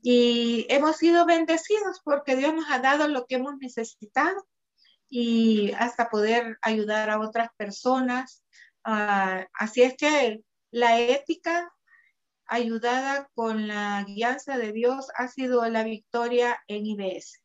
[0.02, 4.46] y hemos sido bendecidos porque Dios nos ha dado lo que hemos necesitado
[5.08, 8.44] y hasta poder ayudar a otras personas.
[8.84, 11.72] Ah, así es que la ética
[12.52, 17.42] ayudada con la guianza de Dios ha sido la victoria en IBS.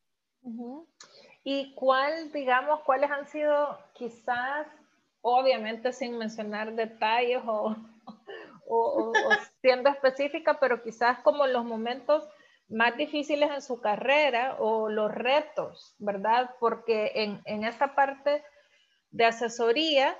[1.44, 4.66] ¿Y cuál, digamos, cuáles han sido quizás,
[5.22, 7.74] obviamente sin mencionar detalles o,
[8.68, 9.12] o,
[9.62, 12.28] siendo específica, pero quizás como los momentos
[12.68, 16.50] más difíciles en su carrera o los retos, ¿verdad?
[16.60, 18.44] Porque en, en esta parte
[19.10, 20.14] de asesoría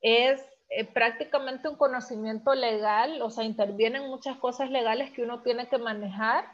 [0.00, 0.40] es
[0.70, 5.78] eh, prácticamente un conocimiento legal, o sea, intervienen muchas cosas legales que uno tiene que
[5.78, 6.44] manejar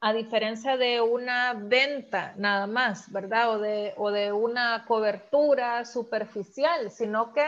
[0.00, 3.50] a diferencia de una venta nada más, ¿verdad?
[3.50, 7.46] O de, o de una cobertura superficial, sino que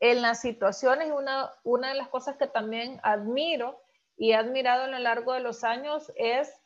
[0.00, 3.78] en las situaciones, una, una de las cosas que también admiro
[4.16, 6.59] y he admirado a lo largo de los años es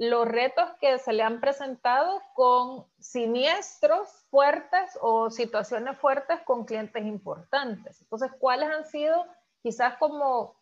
[0.00, 7.04] los retos que se le han presentado con siniestros fuertes o situaciones fuertes con clientes
[7.04, 8.00] importantes.
[8.00, 9.26] Entonces, ¿cuáles han sido
[9.62, 10.56] quizás como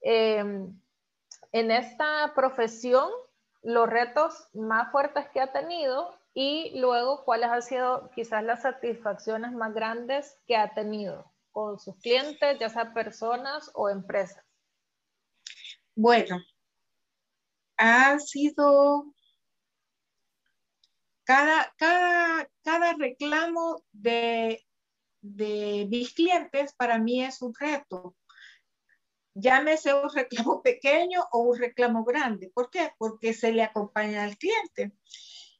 [0.00, 0.68] eh,
[1.50, 3.10] en esta profesión
[3.62, 9.50] los retos más fuertes que ha tenido y luego cuáles han sido quizás las satisfacciones
[9.50, 14.44] más grandes que ha tenido con sus clientes, ya sea personas o empresas.
[15.96, 16.38] Bueno,
[17.76, 19.14] ha sido
[21.24, 24.64] cada, cada, cada reclamo de,
[25.20, 28.14] de mis clientes para mí es un reto
[29.34, 32.50] llámese un reclamo pequeño o un reclamo grande.
[32.54, 32.92] ¿Por qué?
[32.98, 34.92] Porque se le acompaña al cliente.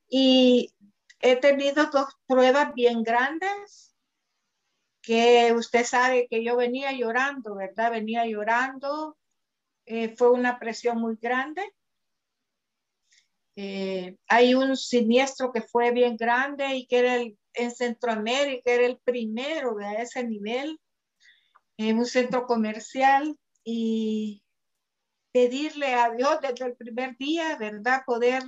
[0.08, 0.74] Y
[1.20, 3.94] he tenido dos pruebas bien grandes
[5.02, 7.90] que usted sabe que yo venía llorando, ¿verdad?
[7.90, 9.18] Venía llorando.
[9.86, 11.62] Eh, fue una presión muy grande.
[13.56, 18.86] Eh, hay un siniestro que fue bien grande y que era el, en Centroamérica, era
[18.86, 20.80] el primero de ese nivel,
[21.76, 24.42] en un centro comercial y
[25.32, 28.02] pedirle a Dios desde el primer día, ¿verdad?
[28.06, 28.42] Poder,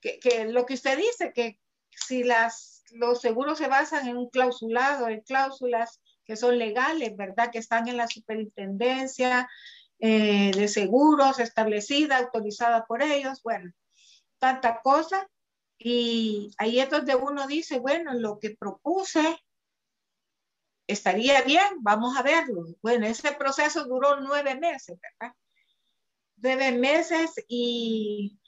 [0.00, 1.58] que, lo que usted dice, que
[1.90, 7.50] si las, los seguros se basan en un clausulado, en cláusulas que son legales, ¿verdad?
[7.50, 9.48] Que están en la superintendencia
[9.98, 13.70] eh, de seguros establecida, autorizada por ellos, bueno,
[14.40, 15.28] tanta cosa.
[15.78, 19.38] Y ahí es donde uno dice, bueno, lo que propuse
[20.86, 22.64] estaría bien, vamos a verlo.
[22.82, 25.34] Bueno, ese proceso duró nueve meses, ¿verdad?
[26.36, 28.38] Nueve meses y,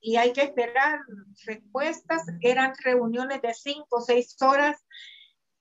[0.00, 1.00] y hay que esperar
[1.46, 2.22] respuestas.
[2.40, 4.84] Eran reuniones de cinco o seis horas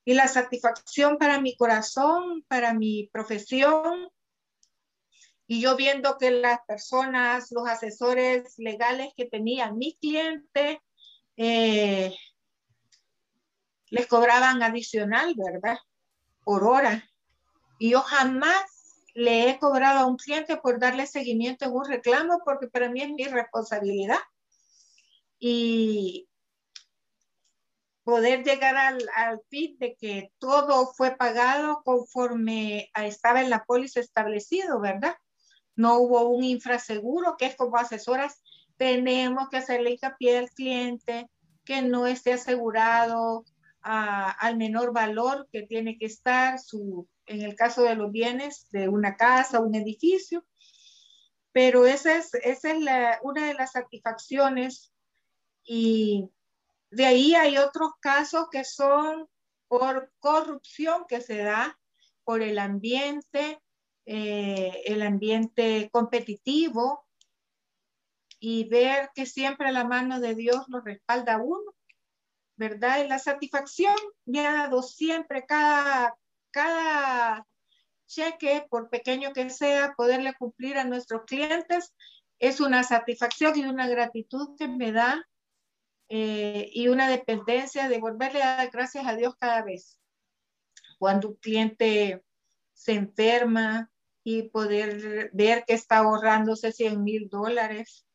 [0.03, 4.09] y la satisfacción para mi corazón, para mi profesión,
[5.51, 10.81] y yo viendo que las personas, los asesores legales que tenía mi cliente,
[11.35, 12.15] eh,
[13.89, 15.77] les cobraban adicional, ¿verdad?
[16.45, 17.03] Por hora.
[17.79, 18.63] Y yo jamás
[19.13, 23.01] le he cobrado a un cliente por darle seguimiento en un reclamo porque para mí
[23.01, 24.19] es mi responsabilidad.
[25.37, 26.29] Y
[28.05, 33.99] poder llegar al, al fin de que todo fue pagado conforme estaba en la póliza
[33.99, 35.17] establecido, ¿verdad?
[35.75, 38.41] No hubo un infraseguro, que es como asesoras,
[38.77, 41.29] tenemos que hacerle hincapié al cliente
[41.63, 43.45] que no esté asegurado
[43.83, 48.89] al menor valor que tiene que estar, su, en el caso de los bienes de
[48.89, 50.45] una casa, un edificio.
[51.51, 54.93] Pero esa es, esa es la, una de las satisfacciones
[55.63, 56.29] y
[56.91, 59.27] de ahí hay otros casos que son
[59.67, 61.79] por corrupción que se da
[62.23, 63.61] por el ambiente,
[64.05, 67.05] eh, el ambiente competitivo
[68.39, 71.75] y ver que siempre la mano de Dios lo respalda a uno,
[72.55, 73.03] ¿verdad?
[73.03, 73.95] Y la satisfacción
[74.25, 76.15] me ha dado siempre cada,
[76.49, 77.47] cada
[78.07, 81.93] cheque, por pequeño que sea, poderle cumplir a nuestros clientes,
[82.39, 85.23] es una satisfacción y una gratitud que me da
[86.09, 89.99] eh, y una dependencia de volverle a dar gracias a Dios cada vez.
[90.97, 92.23] Cuando un cliente
[92.73, 93.90] se enferma,
[94.23, 98.05] y poder ver que está ahorrándose 100 mil dólares,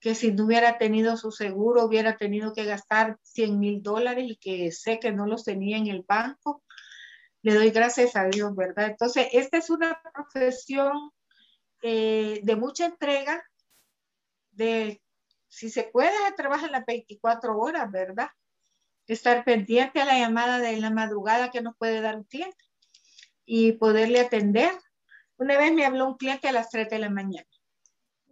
[0.00, 4.36] que si no hubiera tenido su seguro hubiera tenido que gastar 100 mil dólares y
[4.36, 6.62] que sé que no los tenía en el banco.
[7.42, 8.86] Le doy gracias a Dios, ¿verdad?
[8.86, 11.10] Entonces, esta es una profesión
[11.82, 13.42] eh, de mucha entrega,
[14.50, 15.02] de
[15.48, 18.28] si se puede, trabajar las 24 horas, ¿verdad?
[19.06, 22.64] Estar pendiente a la llamada de la madrugada que nos puede dar un cliente
[23.44, 24.72] y poderle atender
[25.44, 27.46] una vez me habló un cliente a las 3 de la mañana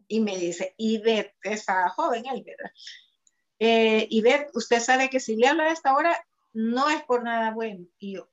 [0.09, 2.73] y me dice, Ivette, estaba joven ¿verdad?
[3.59, 6.17] Eh, Ivette, usted sabe que si le habla a esta hora
[6.53, 7.87] no es por nada bueno.
[7.99, 8.31] Y yo,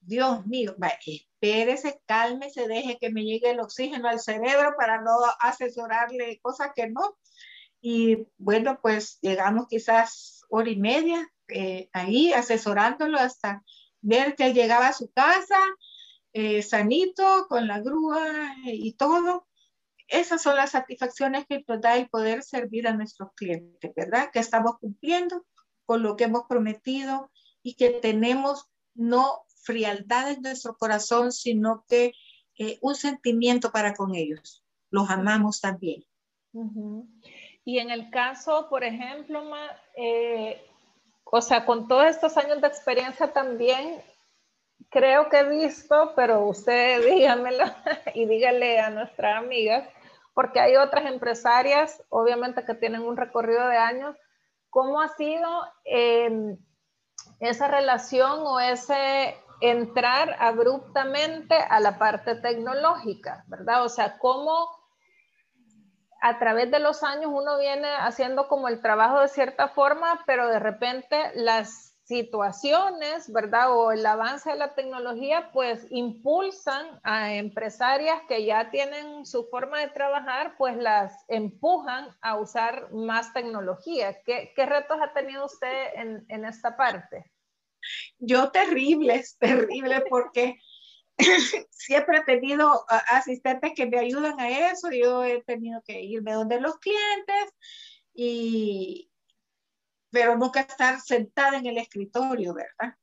[0.00, 5.16] Dios mío, va, espérese, cálmese, deje que me llegue el oxígeno al cerebro para no
[5.40, 7.18] asesorarle cosas que no.
[7.80, 13.62] Y bueno, pues llegamos quizás hora y media eh, ahí asesorándolo hasta
[14.00, 15.58] ver que él llegaba a su casa,
[16.38, 19.46] eh, sanito, con la grúa y todo.
[20.06, 24.28] Esas son las satisfacciones que nos da el poder servir a nuestros clientes, ¿verdad?
[24.30, 25.46] Que estamos cumpliendo
[25.86, 27.30] con lo que hemos prometido
[27.62, 32.12] y que tenemos no frialdad en nuestro corazón, sino que
[32.58, 34.62] eh, un sentimiento para con ellos.
[34.90, 36.04] Los amamos también.
[37.64, 39.42] Y en el caso, por ejemplo,
[39.96, 40.62] eh,
[41.24, 44.02] o sea, con todos estos años de experiencia también,
[44.90, 47.64] creo que he visto, pero usted dígamelo
[48.14, 49.88] y dígale a nuestras amigas,
[50.34, 54.16] porque hay otras empresarias, obviamente, que tienen un recorrido de años.
[54.70, 55.48] ¿Cómo ha sido
[55.84, 56.58] em,
[57.40, 63.84] esa relación o ese entrar abruptamente a la parte tecnológica, verdad?
[63.84, 64.68] O sea, ¿cómo
[66.20, 70.48] a través de los años uno viene haciendo como el trabajo de cierta forma, pero
[70.48, 73.76] de repente las situaciones, ¿verdad?
[73.76, 79.80] O el avance de la tecnología, pues impulsan a empresarias que ya tienen su forma
[79.80, 84.22] de trabajar, pues las empujan a usar más tecnología.
[84.24, 85.88] ¿Qué, retos ha tenido usted
[86.28, 87.24] en, esta parte?
[88.18, 90.60] Yo terrible, terrible, porque
[91.70, 96.60] siempre he tenido asistentes que me ayudan a eso, yo he tenido que irme donde
[96.60, 97.52] los clientes
[98.14, 99.10] y,
[100.10, 102.96] pero nunca estar sentada en el escritorio, ¿verdad?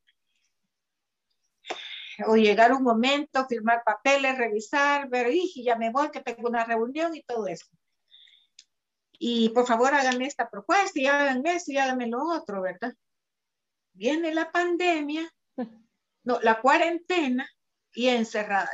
[2.28, 6.64] O llegar un momento, firmar papeles, revisar, ver, y ya me voy, que tengo una
[6.64, 7.66] reunión y todo eso.
[9.20, 12.94] y por favor háganme esta propuesta y hagan esto y háganme lo otro, ¿verdad?
[13.94, 15.32] Viene la pandemia,
[16.24, 17.48] no, la cuarentena
[17.94, 18.70] y encerrada,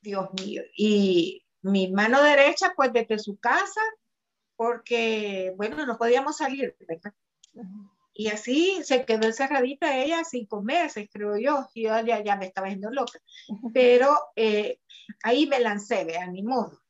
[0.00, 0.62] Dios mío.
[0.76, 3.80] Y mi mano derecha, pues desde su casa,
[4.56, 7.12] porque, bueno, no podíamos salir, ¿verdad?
[8.14, 12.46] Y así se quedó encerradita ella cinco meses, creo yo, y yo ya, ya me
[12.46, 13.20] estaba yendo loca.
[13.74, 14.80] Pero eh,
[15.22, 16.80] ahí me lancé, vean, mi modo.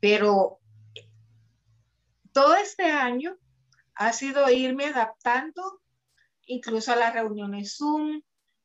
[0.00, 0.60] Pero
[2.32, 3.36] todo este año
[3.94, 5.80] ha sido irme adaptando,
[6.46, 8.22] incluso a las reuniones Zoom,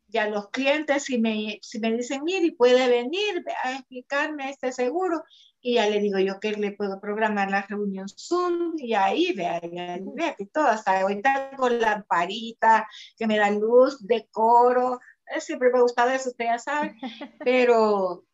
[0.07, 5.23] ya los clientes, si me, si me dicen, mire, puede venir a explicarme este seguro,
[5.61, 9.59] y ya le digo yo que le puedo programar la reunión Zoom, y ahí vea,
[9.61, 12.87] vea que todo, hasta ahorita con lamparita,
[13.17, 16.95] que me da luz, decoro, eh, siempre me ha gustado eso, usted ya sabe,
[17.43, 18.25] pero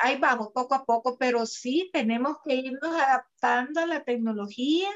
[0.00, 4.90] ahí vamos, poco a poco, pero sí tenemos que irnos adaptando a la tecnología,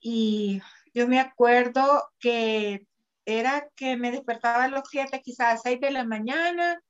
[0.00, 0.60] y
[0.94, 2.86] yo me acuerdo que
[3.24, 6.82] era que me despertaba a los clientes quizás a 6 de la mañana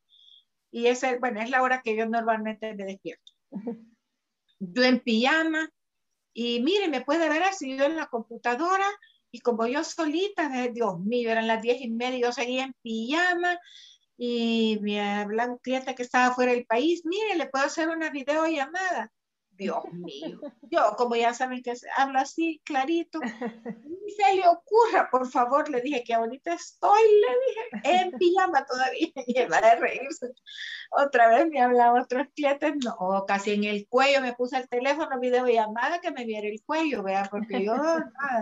[0.71, 3.22] y ese, bueno, es la hora que yo normalmente me despierto.
[4.59, 5.69] Yo en pijama
[6.35, 8.87] y mire, me puede ver así yo en la computadora
[9.31, 13.59] y como yo solita, Dios mío, eran las 10 y media, yo seguía en pijama
[14.17, 18.11] y me habla un cliente que estaba fuera del país, mire, le puedo hacer una
[18.11, 19.11] videollamada.
[19.57, 20.41] Dios mío.
[20.63, 25.81] Yo, como ya saben que hablo así clarito, ni se le ocurra, por favor, le
[25.81, 30.33] dije que ahorita estoy, le dije, en pijama todavía, y va a reírse.
[30.91, 35.21] Otra vez me hablaba otros clientes, no, casi en el cuello me puse el teléfono,
[35.21, 38.41] videollamada, que me viera el cuello, vea, porque yo, nada.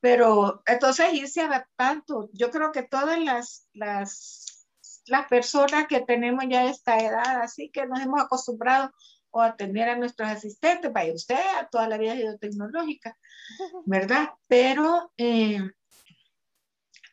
[0.00, 2.28] Pero entonces irse adaptando.
[2.32, 4.66] Yo creo que todas las, las,
[5.06, 8.90] las personas que tenemos ya esta edad, así que nos hemos acostumbrado
[9.32, 13.18] o atender a nuestros asistentes, vaya usted, a toda la vida tecnológica,
[13.86, 14.30] ¿verdad?
[14.46, 15.58] Pero eh,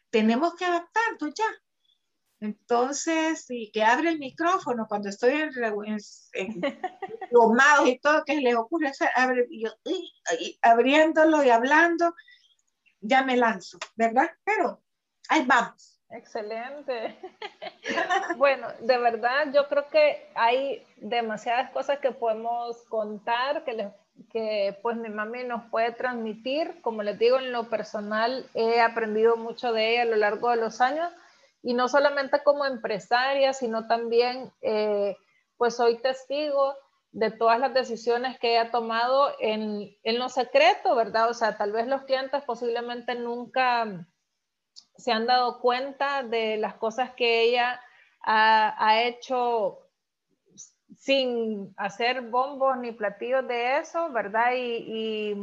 [0.10, 1.46] tenemos que adaptarnos ya.
[2.42, 5.98] Entonces, y que abre el micrófono cuando estoy en, en,
[7.86, 9.66] y todo, que les ocurre hacer, abre, y
[10.62, 12.14] abriéndolo y hablando,
[13.02, 14.30] ya me lanzo, ¿verdad?
[14.44, 14.82] Pero
[15.28, 15.99] ahí vamos.
[16.12, 17.16] Excelente.
[18.38, 23.92] bueno, de verdad yo creo que hay demasiadas cosas que podemos contar, que,
[24.32, 26.82] que pues mi mami nos puede transmitir.
[26.82, 30.58] Como les digo, en lo personal he aprendido mucho de ella a lo largo de
[30.58, 31.12] los años
[31.62, 35.16] y no solamente como empresaria, sino también eh,
[35.58, 36.74] pues soy testigo
[37.12, 41.30] de todas las decisiones que ella ha tomado en, en lo secreto, ¿verdad?
[41.30, 44.08] O sea, tal vez los clientes posiblemente nunca
[45.00, 47.82] se han dado cuenta de las cosas que ella
[48.22, 49.80] ha, hecho
[50.98, 54.52] sin hacer bombos ni platillos de eso, ¿verdad?
[54.56, 55.34] Y,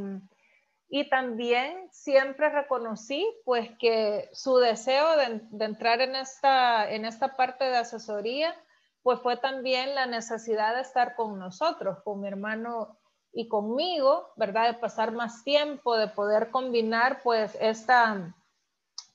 [0.88, 7.36] y, también siempre reconocí pues que su deseo de, de, entrar en esta, en esta
[7.36, 8.54] parte de asesoría
[9.02, 12.98] pues fue también la necesidad de estar con nosotros, con mi hermano
[13.32, 14.72] y conmigo, ¿verdad?
[14.72, 18.34] De pasar más tiempo, de poder combinar pues esta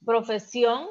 [0.06, 0.88] profesión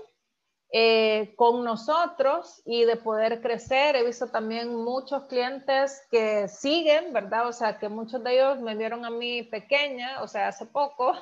[0.73, 3.97] eh, con nosotros y de poder crecer.
[3.97, 7.49] He visto también muchos clientes que siguen, ¿verdad?
[7.49, 11.13] O sea, que muchos de ellos me vieron a mí pequeña, o sea, hace poco,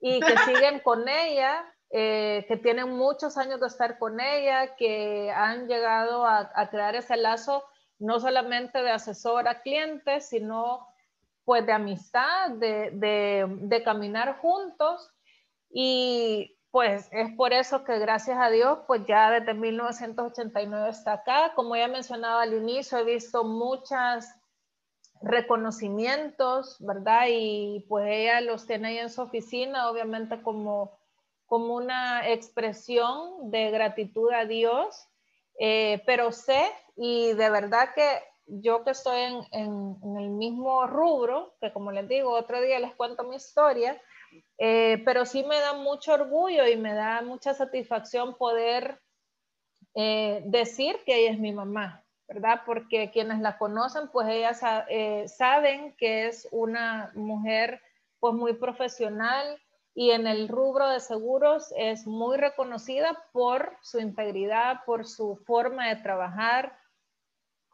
[0.00, 5.30] y que siguen con ella, eh, que tienen muchos años de estar con ella, que
[5.30, 7.62] han llegado a, crear ese lazo
[8.00, 10.88] no solamente de asesor a clientes, sino
[11.44, 15.08] pues de amistad, de, de, de caminar juntos.
[15.70, 21.52] Y pues es por eso que gracias a Dios, pues ya desde 1989 está acá.
[21.54, 24.24] Como ya mencionaba al inicio, he visto muchos
[25.20, 27.26] reconocimientos, ¿verdad?
[27.28, 30.98] Y pues ella los tiene ahí en su oficina, obviamente como,
[31.44, 35.08] como una expresión de gratitud a Dios.
[35.58, 36.64] Eh, pero sé,
[36.96, 38.08] y de verdad que
[38.46, 42.94] yo que estoy en, en el mismo rubro, que como les digo, otro día les
[42.94, 44.00] cuento mi historia,
[44.58, 49.00] eh, pero sí me da mucho orgullo y me da mucha satisfacción poder
[49.94, 52.62] eh, decir que ella es mi mamá, ¿verdad?
[52.64, 57.80] Porque quienes la conocen, pues ellas eh, saben que es una mujer
[58.20, 59.60] pues muy profesional
[59.94, 65.88] y en el rubro de seguros es muy reconocida por su integridad, por su forma
[65.88, 66.78] de trabajar,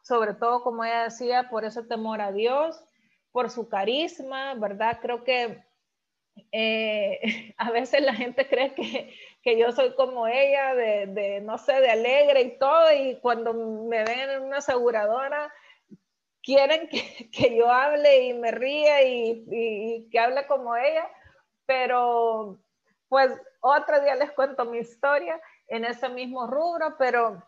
[0.03, 2.83] sobre todo, como ella decía, por ese temor a Dios,
[3.31, 4.97] por su carisma, ¿verdad?
[5.01, 5.63] Creo que
[6.51, 7.19] eh,
[7.57, 11.81] a veces la gente cree que, que yo soy como ella, de, de, no sé,
[11.81, 15.51] de alegre y todo, y cuando me ven en una aseguradora,
[16.41, 21.07] quieren que, yo hable y me ría y, que hable como ella,
[21.65, 22.59] pero
[23.07, 23.31] pues
[23.61, 27.43] otro día les cuento mi historia en ese mismo rubro, pero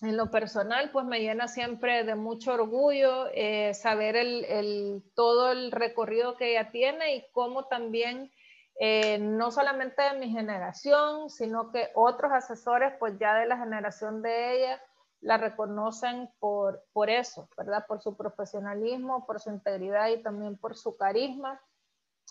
[0.00, 5.70] en lo personal, pues me llena siempre de mucho orgullo eh, saber el, todo el
[5.70, 8.32] recorrido que ella tiene y cómo también,
[8.80, 14.22] eh, no solamente de mi generación, sino que otros asesores, pues ya de la generación
[14.22, 14.82] de ella,
[15.20, 17.86] la reconocen por, por eso, ¿verdad?
[17.86, 21.60] Por su profesionalismo, por su integridad y también por su carisma.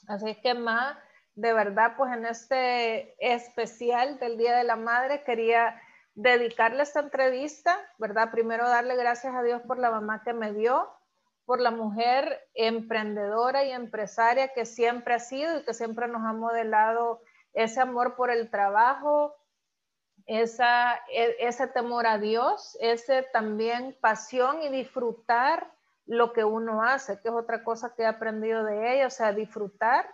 [0.08, 0.98] Así es que más,
[1.36, 5.82] de verdad, pues en este especial del Día de la Madre quería
[6.16, 8.32] dedicarle esta entrevista, ¿verdad?
[8.32, 10.90] Primero darle gracias a Dios por la mamá que me dio,
[11.46, 16.34] por la mujer emprendedora y empresaria que siempre ha sido y que siempre nos ha
[16.34, 17.22] modelado
[17.54, 19.36] ese amor por el trabajo,
[20.26, 25.72] esa, e, ese temor a Dios, ese también pasión y disfrutar
[26.06, 29.34] lo que uno hace, que es otra cosa que he aprendido de ella, o sea,
[29.34, 30.10] disfrutar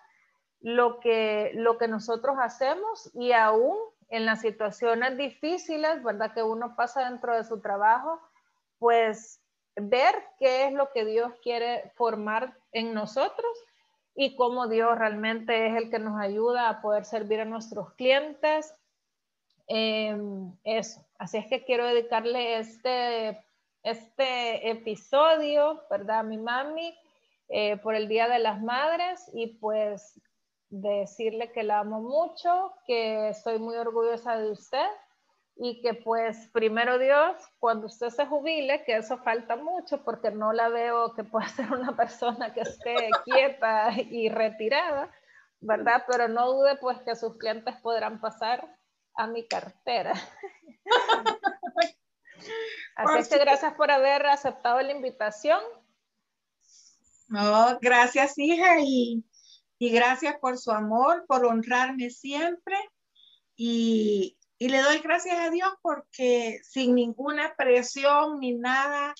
[0.60, 3.78] lo que, lo que nosotros hacemos y aún
[4.10, 6.34] en las situaciones difíciles, ¿verdad?
[6.34, 8.22] Que uno pasa dentro de su trabajo,
[8.80, 9.42] pues
[9.76, 13.52] ver qué es lo que Dios quiere formar en nosotros
[14.16, 18.74] y cómo Dios realmente es el que nos ayuda a poder servir a nuestros clientes.
[19.68, 21.06] Em, eso.
[21.20, 23.44] Así es que quiero dedicarle este,
[23.84, 26.20] este episodio, ¿verdad?
[26.20, 26.98] A mi mami
[27.50, 30.20] eh, por el Día de las Madres y pues
[30.70, 34.88] decirle que la amo mucho, que estoy muy orgullosa de usted
[35.56, 40.54] y que pues primero Dios, cuando usted se jubile, que eso falta mucho porque no
[40.54, 45.12] la veo que pueda ser una persona que esté quieta y retirada,
[45.60, 46.04] ¿verdad?
[46.08, 48.78] Pero no dude pues que sus clientes podrán pasar
[49.16, 50.14] a mi cartera.
[52.96, 55.60] Así que gracias por haber aceptado la invitación.
[57.28, 59.26] No, gracias hija y
[59.80, 62.76] y gracias por su amor, por honrarme siempre.
[63.56, 69.14] Y, le doy gracias a Dios porque sin ninguna presión ni nada,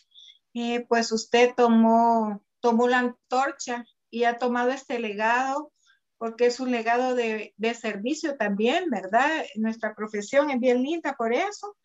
[0.56, 5.72] eh, pues usted tomó, tomó la antorcha y ha tomado este legado
[6.18, 9.46] porque es un legado de, de, servicio también, ¿verdad?
[9.56, 11.78] Nuestra profesión es bien linda por eso.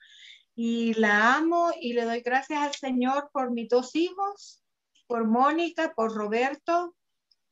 [0.55, 4.63] Y la amo y le doy gracias al Señor por mis dos hijos,
[5.07, 6.95] por Mónica, por Roberto,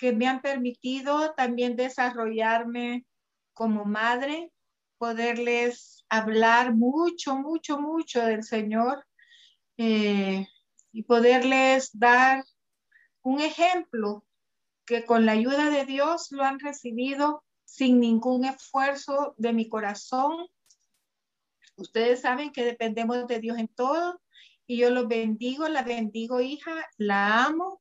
[0.00, 3.04] que me han permitido también desarrollarme
[3.52, 4.50] como madre,
[4.96, 9.04] poderles hablar mucho, mucho, mucho del Señor
[9.76, 10.46] eh,
[10.90, 12.42] y poderles dar
[13.20, 14.24] un ejemplo
[14.86, 20.48] que con la ayuda de Dios lo han recibido sin ningún esfuerzo de mi corazón.
[21.76, 24.18] Ustedes saben que dependemos de Dios en todo
[24.66, 27.79] y yo los bendigo, la bendigo hija, la amo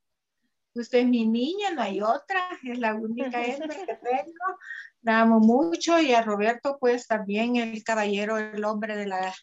[0.79, 4.59] Usted es mi niña, no hay otra, es la única que tengo.
[5.01, 9.33] La amo mucho y a Roberto pues también el caballero, el hombre de la,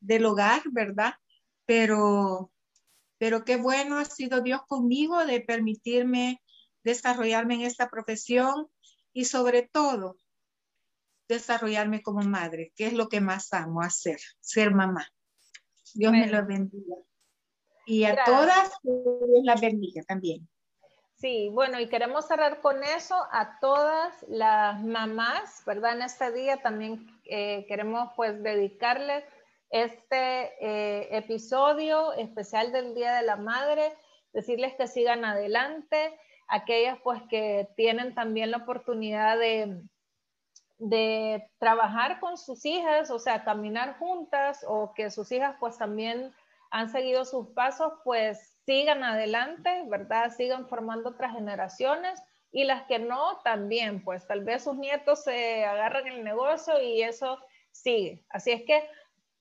[0.00, 1.14] del hogar, ¿verdad?
[1.66, 2.50] Pero,
[3.18, 6.42] pero qué bueno ha sido Dios conmigo de permitirme
[6.82, 8.68] desarrollarme en esta profesión
[9.12, 10.16] y sobre todo
[11.28, 15.06] desarrollarme como madre, que es lo que más amo hacer, ser mamá.
[15.94, 16.96] Dios me lo bendiga.
[17.86, 20.48] Y a todas, Dios las bendiga también.
[21.26, 25.94] Sí, bueno, y queremos cerrar con eso a todas las mamás, ¿verdad?
[25.94, 29.24] En este día también eh, queremos pues dedicarles
[29.70, 33.92] este eh, episodio especial del Día de la Madre,
[34.32, 36.16] decirles que sigan adelante,
[36.46, 39.82] aquellas pues que tienen también la oportunidad de,
[40.78, 46.32] de trabajar con sus hijas, o sea, caminar juntas o que sus hijas pues también
[46.70, 50.30] han seguido sus pasos, pues sigan adelante, ¿verdad?
[50.36, 55.64] Sigan formando otras generaciones y las que no, también, pues tal vez sus nietos se
[55.64, 57.38] agarran el negocio y eso
[57.70, 58.24] sigue.
[58.28, 58.82] Así es que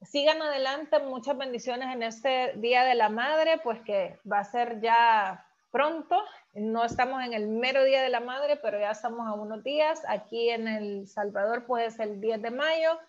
[0.04, 4.80] sigan adelante, muchas bendiciones en este Día de la Madre, pues que va a ser
[4.80, 6.22] ya pronto.
[6.54, 10.04] No estamos en el mero Día de la Madre, pero ya estamos a unos días.
[10.08, 13.00] Aquí en El Salvador, pues es el 10 de mayo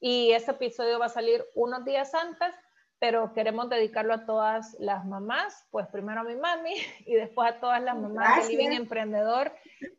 [0.00, 2.54] y este episodio va a salir unos días antes
[2.98, 6.74] pero queremos dedicarlo a todas las mamás, pues primero a mi mami
[7.06, 9.52] y después a todas las mamás de Living Emprendedor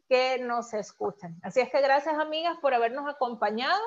[0.10, 1.38] que nos escuchan.
[1.44, 3.82] Así es que gracias amigas por habernos acompañado.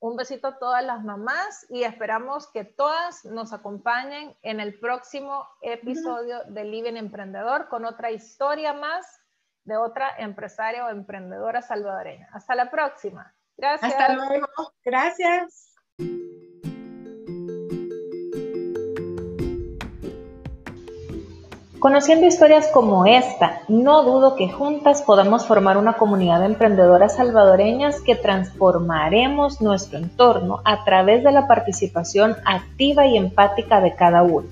[0.00, 5.44] Un besito a todas las mamás y esperamos que todas nos acompañen en el próximo
[5.60, 9.20] episodio de Living Emprendedor con otra historia más
[9.64, 12.28] de otra empresaria o emprendedora salvadoreña.
[12.32, 13.34] Hasta la próxima.
[13.56, 13.92] Gracias.
[13.92, 14.46] Hasta luego.
[14.84, 15.77] Gracias.
[21.78, 28.00] Conociendo historias como esta, no dudo que juntas podamos formar una comunidad de emprendedoras salvadoreñas
[28.00, 34.48] que transformaremos nuestro entorno a través de la participación activa y empática de cada uno,